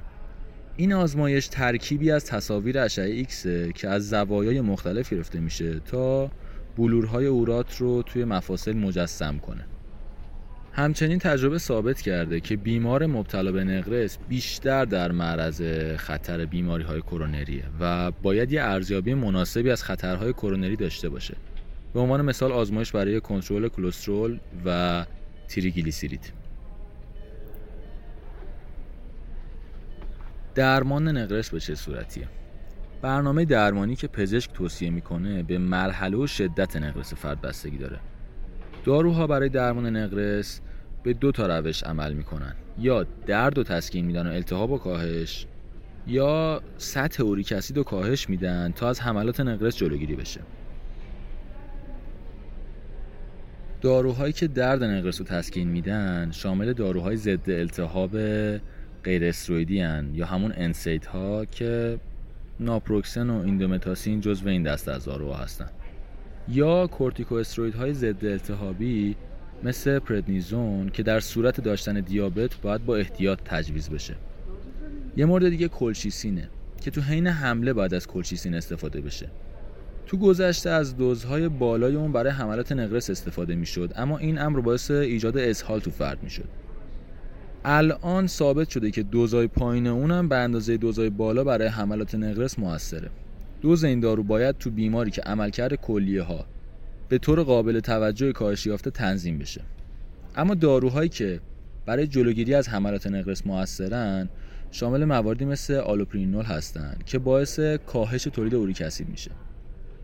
این 0.76 0.92
آزمایش 0.92 1.48
ترکیبی 1.48 2.10
از 2.10 2.24
تصاویر 2.24 2.78
اشعه 2.78 3.10
ایکس 3.10 3.46
که 3.74 3.88
از 3.88 4.08
زوایای 4.08 4.60
مختلف 4.60 5.12
گرفته 5.12 5.40
میشه 5.40 5.80
تا 5.80 6.30
بلورهای 6.76 7.26
اورات 7.26 7.76
رو 7.76 8.02
توی 8.02 8.24
مفاصل 8.24 8.72
مجسم 8.72 9.38
کنه. 9.38 9.66
همچنین 10.72 11.18
تجربه 11.18 11.58
ثابت 11.58 12.00
کرده 12.00 12.40
که 12.40 12.56
بیمار 12.56 13.06
مبتلا 13.06 13.52
به 13.52 13.64
نقرس 13.64 14.18
بیشتر 14.28 14.84
در 14.84 15.12
معرض 15.12 15.62
خطر 15.96 16.44
بیماری 16.44 16.84
های 16.84 17.00
کرونریه 17.00 17.64
و 17.80 18.10
باید 18.10 18.52
یه 18.52 18.62
ارزیابی 18.62 19.14
مناسبی 19.14 19.70
از 19.70 19.84
خطرهای 19.84 20.32
کرونری 20.32 20.76
داشته 20.76 21.08
باشه. 21.08 21.36
به 21.94 22.00
عنوان 22.00 22.22
مثال 22.22 22.52
آزمایش 22.52 22.92
برای 22.92 23.20
کنترل 23.20 23.68
کلسترول 23.68 24.38
و 24.64 25.04
تریگلیسیرید. 25.48 26.43
درمان 30.54 31.08
نقرس 31.08 31.50
به 31.50 31.60
چه 31.60 31.74
صورتیه؟ 31.74 32.28
برنامه 33.02 33.44
درمانی 33.44 33.96
که 33.96 34.06
پزشک 34.06 34.52
توصیه 34.52 34.90
می‌کنه 34.90 35.42
به 35.42 35.58
مرحله 35.58 36.16
و 36.16 36.26
شدت 36.26 36.76
نقرس 36.76 37.14
فرد 37.14 37.40
بستگی 37.40 37.78
داره. 37.78 37.98
داروها 38.84 39.26
برای 39.26 39.48
درمان 39.48 39.96
نقرس 39.96 40.60
به 41.02 41.12
دو 41.12 41.32
تا 41.32 41.58
روش 41.58 41.82
عمل 41.82 42.12
می‌کنن. 42.12 42.54
یا 42.78 43.06
درد 43.26 43.58
و 43.58 43.62
تسکین 43.62 44.04
میدن 44.04 44.26
و 44.26 44.30
التهاب 44.30 44.70
و 44.70 44.78
کاهش 44.78 45.46
یا 46.06 46.62
سطح 46.78 47.22
اوریک 47.22 47.52
اسید 47.52 47.78
و 47.78 47.82
کاهش 47.82 48.28
میدن 48.28 48.72
تا 48.76 48.88
از 48.88 49.00
حملات 49.00 49.40
نقرس 49.40 49.76
جلوگیری 49.76 50.16
بشه. 50.16 50.40
داروهایی 53.80 54.32
که 54.32 54.46
درد 54.46 54.84
نقرس 54.84 55.20
رو 55.20 55.26
تسکین 55.26 55.68
میدن 55.68 56.30
شامل 56.30 56.72
داروهای 56.72 57.16
ضد 57.16 57.50
التهاب 57.50 58.16
غیر 59.04 59.24
استرویدی 59.24 59.74
یا 60.14 60.26
همون 60.26 60.52
انسیت 60.56 61.06
ها 61.06 61.44
که 61.44 61.98
ناپروکسن 62.60 63.30
و 63.30 63.42
ایندومتاسین 63.42 64.20
جزو 64.20 64.48
این 64.48 64.62
دسته 64.62 64.92
از 64.92 65.04
داروها 65.04 65.36
هستن. 65.36 65.68
یا 66.48 66.86
کورتیکو 66.86 67.34
استروید 67.34 67.74
های 67.74 67.94
ضد 67.94 68.24
التهابی 68.24 69.16
مثل 69.62 69.98
پردنیزون 69.98 70.88
که 70.88 71.02
در 71.02 71.20
صورت 71.20 71.60
داشتن 71.60 72.00
دیابت 72.00 72.56
باید 72.62 72.84
با 72.84 72.96
احتیاط 72.96 73.38
تجویز 73.44 73.90
بشه. 73.90 74.14
یه 75.16 75.24
مورد 75.24 75.48
دیگه 75.48 75.68
کلشیسینه 75.68 76.48
که 76.80 76.90
تو 76.90 77.00
حین 77.00 77.26
حمله 77.26 77.72
باید 77.72 77.94
از 77.94 78.06
کلشیسین 78.06 78.54
استفاده 78.54 79.00
بشه. 79.00 79.28
تو 80.06 80.16
گذشته 80.16 80.70
از 80.70 80.96
دوزهای 80.96 81.48
بالای 81.48 81.94
اون 81.94 82.12
برای 82.12 82.32
حملات 82.32 82.72
نقرس 82.72 83.10
استفاده 83.10 83.54
می‌شد 83.54 83.92
اما 83.96 84.18
این 84.18 84.38
امر 84.38 84.60
باعث 84.60 84.90
ایجاد 84.90 85.38
اسهال 85.38 85.80
تو 85.80 85.90
فرد 85.90 86.22
می‌شد. 86.22 86.48
الان 87.64 88.26
ثابت 88.26 88.68
شده 88.68 88.90
که 88.90 89.02
دوزای 89.02 89.46
پایین 89.46 89.86
اونم 89.86 90.28
به 90.28 90.36
اندازه 90.36 90.76
دوزای 90.76 91.10
بالا 91.10 91.44
برای 91.44 91.68
حملات 91.68 92.14
نقرس 92.14 92.58
موثره. 92.58 93.10
دوز 93.62 93.84
این 93.84 94.00
دارو 94.00 94.22
باید 94.22 94.58
تو 94.58 94.70
بیماری 94.70 95.10
که 95.10 95.22
عملکرد 95.22 95.74
کلیه 95.74 96.22
ها 96.22 96.46
به 97.08 97.18
طور 97.18 97.42
قابل 97.42 97.80
توجه 97.80 98.32
کاهش 98.32 98.66
یافته 98.66 98.90
تنظیم 98.90 99.38
بشه. 99.38 99.60
اما 100.36 100.54
داروهایی 100.54 101.08
که 101.08 101.40
برای 101.86 102.06
جلوگیری 102.06 102.54
از 102.54 102.68
حملات 102.68 103.06
نقرس 103.06 103.46
موثرن 103.46 104.28
شامل 104.70 105.04
مواردی 105.04 105.44
مثل 105.44 105.74
آلوپورینول 105.74 106.44
هستند 106.44 107.02
که 107.06 107.18
باعث 107.18 107.60
کاهش 107.60 108.22
تولید 108.22 108.54
اوریک 108.54 108.82
اسید 108.82 109.08
میشه. 109.08 109.30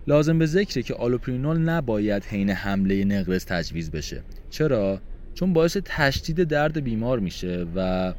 لازم 0.06 0.38
به 0.38 0.46
ذکره 0.46 0.82
که 0.82 0.94
آلوپورینول 0.94 1.58
نباید 1.58 2.24
حین 2.24 2.50
حمله 2.50 3.04
نقرس 3.04 3.44
تجویز 3.44 3.90
بشه. 3.90 4.22
چرا؟ 4.50 5.00
چون 5.34 5.52
باعث 5.52 5.76
تشدید 5.84 6.44
درد 6.44 6.80
بیمار 6.80 7.18
میشه 7.18 7.66
و 7.76 8.12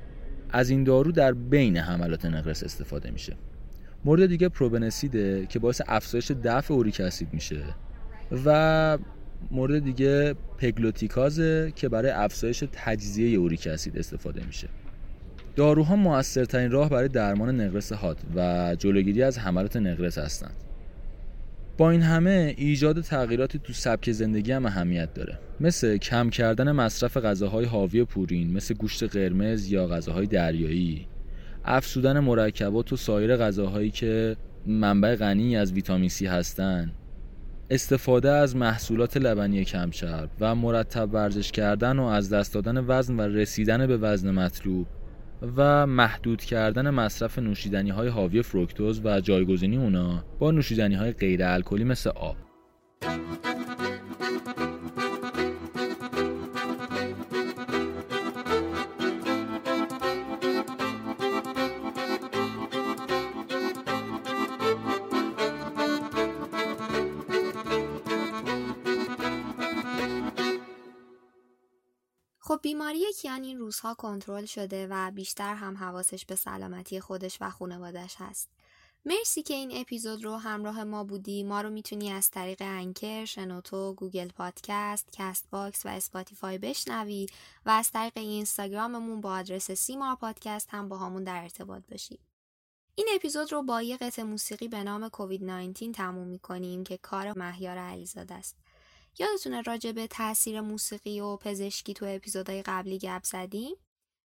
از 0.49 0.69
این 0.69 0.83
دارو 0.83 1.11
در 1.11 1.33
بین 1.33 1.77
حملات 1.77 2.25
نقرس 2.25 2.63
استفاده 2.63 3.11
میشه. 3.11 3.35
مورد 4.05 4.25
دیگه 4.25 4.49
پروبنسیده 4.49 5.45
که 5.45 5.59
باعث 5.59 5.81
افزایش 5.87 6.31
دفع 6.31 6.73
اوریک 6.73 7.01
اسید 7.01 7.27
میشه 7.33 7.63
و 8.45 8.97
مورد 9.51 9.83
دیگه 9.83 10.35
پگلوتیکازه 10.57 11.73
که 11.75 11.89
برای 11.89 12.11
افزایش 12.11 12.63
تجزیه 12.71 13.37
اوریک 13.37 13.67
اسید 13.67 13.97
استفاده 13.97 14.45
میشه. 14.45 14.67
داروها 15.55 15.95
موثرترین 15.95 16.71
راه 16.71 16.89
برای 16.89 17.07
درمان 17.07 17.61
نقرس 17.61 17.93
حاد 17.93 18.17
و 18.35 18.75
جلوگیری 18.79 19.23
از 19.23 19.39
حملات 19.39 19.77
نقرس 19.77 20.17
هستند. 20.17 20.55
با 21.77 21.91
این 21.91 22.01
همه 22.01 22.53
ایجاد 22.57 23.01
تغییراتی 23.01 23.59
تو 23.59 23.73
سبک 23.73 24.11
زندگی 24.11 24.51
هم 24.51 24.65
اهمیت 24.65 25.13
داره. 25.13 25.39
مثل 25.59 25.97
کم 25.97 26.29
کردن 26.29 26.71
مصرف 26.71 27.17
غذاهای 27.17 27.65
حاوی 27.65 28.03
پورین 28.03 28.53
مثل 28.53 28.73
گوشت 28.73 29.03
قرمز 29.03 29.71
یا 29.71 29.87
غذاهای 29.87 30.27
دریایی. 30.27 31.07
افزودن 31.65 32.19
مرکبات 32.19 32.93
و 32.93 32.97
سایر 32.97 33.37
غذاهایی 33.37 33.91
که 33.91 34.37
منبع 34.65 35.15
غنی 35.15 35.57
از 35.57 35.73
ویتامین 35.73 36.09
C 36.09 36.21
هستند 36.21 36.93
استفاده 37.69 38.31
از 38.31 38.55
محصولات 38.55 39.17
لبنی 39.17 39.65
کمچرب 39.65 40.29
و 40.39 40.55
مرتب 40.55 41.13
ورزش 41.13 41.51
کردن 41.51 41.99
و 41.99 42.03
از 42.03 42.29
دست 42.29 42.53
دادن 42.53 42.85
وزن 42.87 43.15
و 43.19 43.21
رسیدن 43.21 43.87
به 43.87 43.97
وزن 43.97 44.31
مطلوب. 44.31 44.87
و 45.41 45.87
محدود 45.87 46.41
کردن 46.41 46.89
مصرف 46.89 47.39
نوشیدنی 47.39 47.89
های 47.89 48.07
حاوی 48.07 48.41
فروکتوز 48.41 49.01
و 49.03 49.21
جایگزینی 49.21 49.77
اونا 49.77 50.23
با 50.39 50.51
نوشیدنی 50.51 50.95
های 50.95 51.11
غیر 51.11 51.43
الکلی 51.43 51.83
مثل 51.83 52.09
آب. 52.09 52.35
خب 72.51 72.59
بیماری 72.61 73.13
کیان 73.13 73.43
این 73.43 73.57
روزها 73.57 73.93
کنترل 73.93 74.45
شده 74.45 74.87
و 74.89 75.11
بیشتر 75.11 75.55
هم 75.55 75.77
حواسش 75.77 76.25
به 76.25 76.35
سلامتی 76.35 76.99
خودش 76.99 77.37
و 77.41 77.49
خانوادش 77.49 78.15
هست. 78.17 78.49
مرسی 79.05 79.43
که 79.43 79.53
این 79.53 79.71
اپیزود 79.73 80.23
رو 80.23 80.35
همراه 80.35 80.83
ما 80.83 81.03
بودی 81.03 81.43
ما 81.43 81.61
رو 81.61 81.69
می‌تونی 81.69 82.11
از 82.11 82.29
طریق 82.29 82.57
Anchor، 82.61 83.25
شنوتو، 83.25 83.93
Google 83.93 84.27
Podcast، 84.27 85.07
Castbox 85.11 85.85
و 85.85 85.89
Spotify 85.89 86.57
بشنوی 86.57 87.27
و 87.65 87.69
از 87.69 87.91
طریق 87.91 88.13
اینستاگراممون 88.15 89.21
با 89.21 89.31
آدرس 89.33 89.71
سیمار 89.71 90.15
پادکست 90.15 90.69
هم 90.69 90.89
باهامون 90.89 91.23
در 91.23 91.43
ارتباط 91.43 91.83
باشی. 91.91 92.19
این 92.95 93.07
اپیزود 93.15 93.51
رو 93.51 93.63
با 93.63 93.81
یه 93.81 93.97
قطعه 93.97 94.23
موسیقی 94.23 94.67
به 94.67 94.83
نام 94.83 95.09
کووید 95.09 95.43
19 95.43 95.91
تموم 95.91 96.27
می‌کنیم 96.27 96.83
که 96.83 96.97
کار 96.97 97.37
مهیار 97.37 97.77
علیزاده 97.77 98.33
است. 98.33 98.55
یادتونه 99.19 99.61
راجع 99.61 99.91
به 99.91 100.07
تاثیر 100.07 100.61
موسیقی 100.61 101.19
و 101.19 101.37
پزشکی 101.37 101.93
تو 101.93 102.05
اپیزودهای 102.09 102.61
قبلی 102.61 102.97
گپ 102.97 103.23
زدیم؟ 103.23 103.75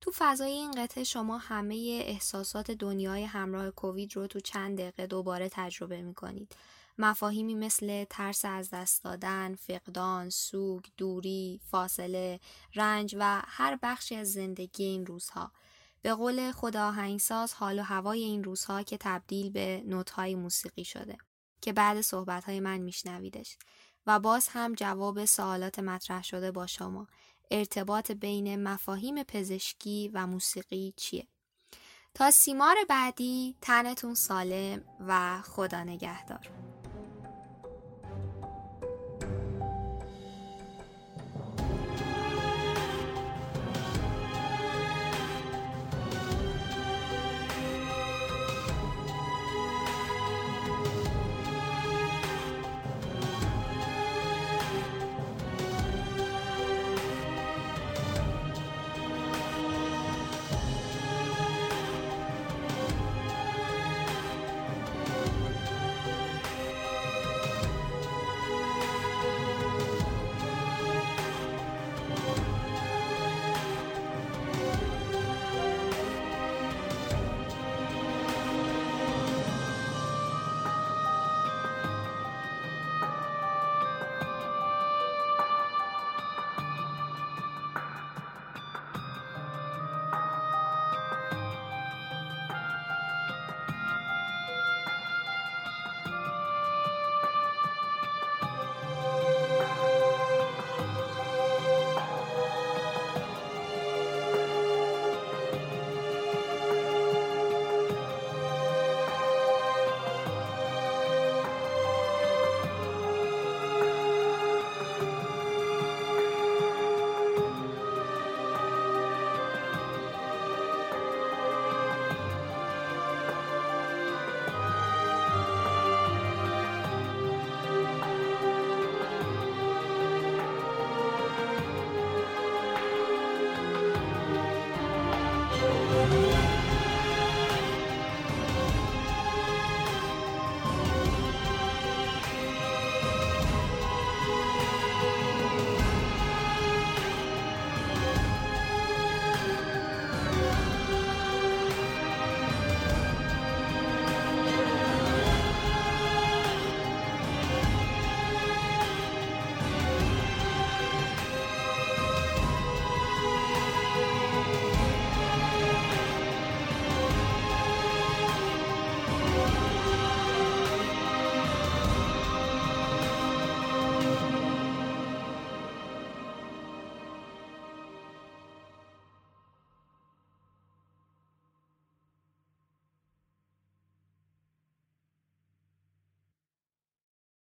تو 0.01 0.11
فضای 0.15 0.51
این 0.51 0.71
قطعه 0.71 1.03
شما 1.03 1.37
همه 1.37 2.01
احساسات 2.05 2.71
دنیای 2.71 3.23
همراه 3.23 3.71
کووید 3.71 4.15
رو 4.15 4.27
تو 4.27 4.39
چند 4.39 4.77
دقیقه 4.77 5.07
دوباره 5.07 5.49
تجربه 5.51 6.01
می‌کنید. 6.01 6.55
مفاهیمی 6.97 7.55
مثل 7.55 8.03
ترس 8.03 8.45
از 8.45 8.69
دست 8.69 9.03
دادن، 9.03 9.55
فقدان، 9.55 10.29
سوگ، 10.29 10.83
دوری، 10.97 11.61
فاصله، 11.71 12.39
رنج 12.75 13.15
و 13.19 13.41
هر 13.45 13.79
بخشی 13.81 14.15
از 14.15 14.31
زندگی 14.31 14.83
این 14.83 15.05
روزها. 15.05 15.51
به 16.01 16.13
قول 16.13 16.51
خدا 16.51 16.87
آهنگساز 16.87 17.53
حال 17.53 17.79
و 17.79 17.83
هوای 17.83 18.23
این 18.23 18.43
روزها 18.43 18.83
که 18.83 18.97
تبدیل 18.97 19.49
به 19.49 19.83
نوتهای 19.85 20.35
موسیقی 20.35 20.85
شده 20.85 21.17
که 21.61 21.73
بعد 21.73 22.01
صحبتهای 22.01 22.59
من 22.59 22.77
میشنویدش. 22.77 23.57
و 24.07 24.19
باز 24.19 24.47
هم 24.51 24.73
جواب 24.73 25.25
سوالات 25.25 25.79
مطرح 25.79 26.23
شده 26.23 26.51
با 26.51 26.67
شما. 26.67 27.07
ارتباط 27.51 28.11
بین 28.11 28.63
مفاهیم 28.63 29.23
پزشکی 29.23 30.11
و 30.13 30.27
موسیقی 30.27 30.93
چیه؟ 30.97 31.27
تا 32.13 32.31
سیمار 32.31 32.75
بعدی 32.89 33.55
تنتون 33.61 34.13
سالم 34.13 34.81
و 35.07 35.41
خدا 35.41 35.83
نگهدار. 35.83 36.72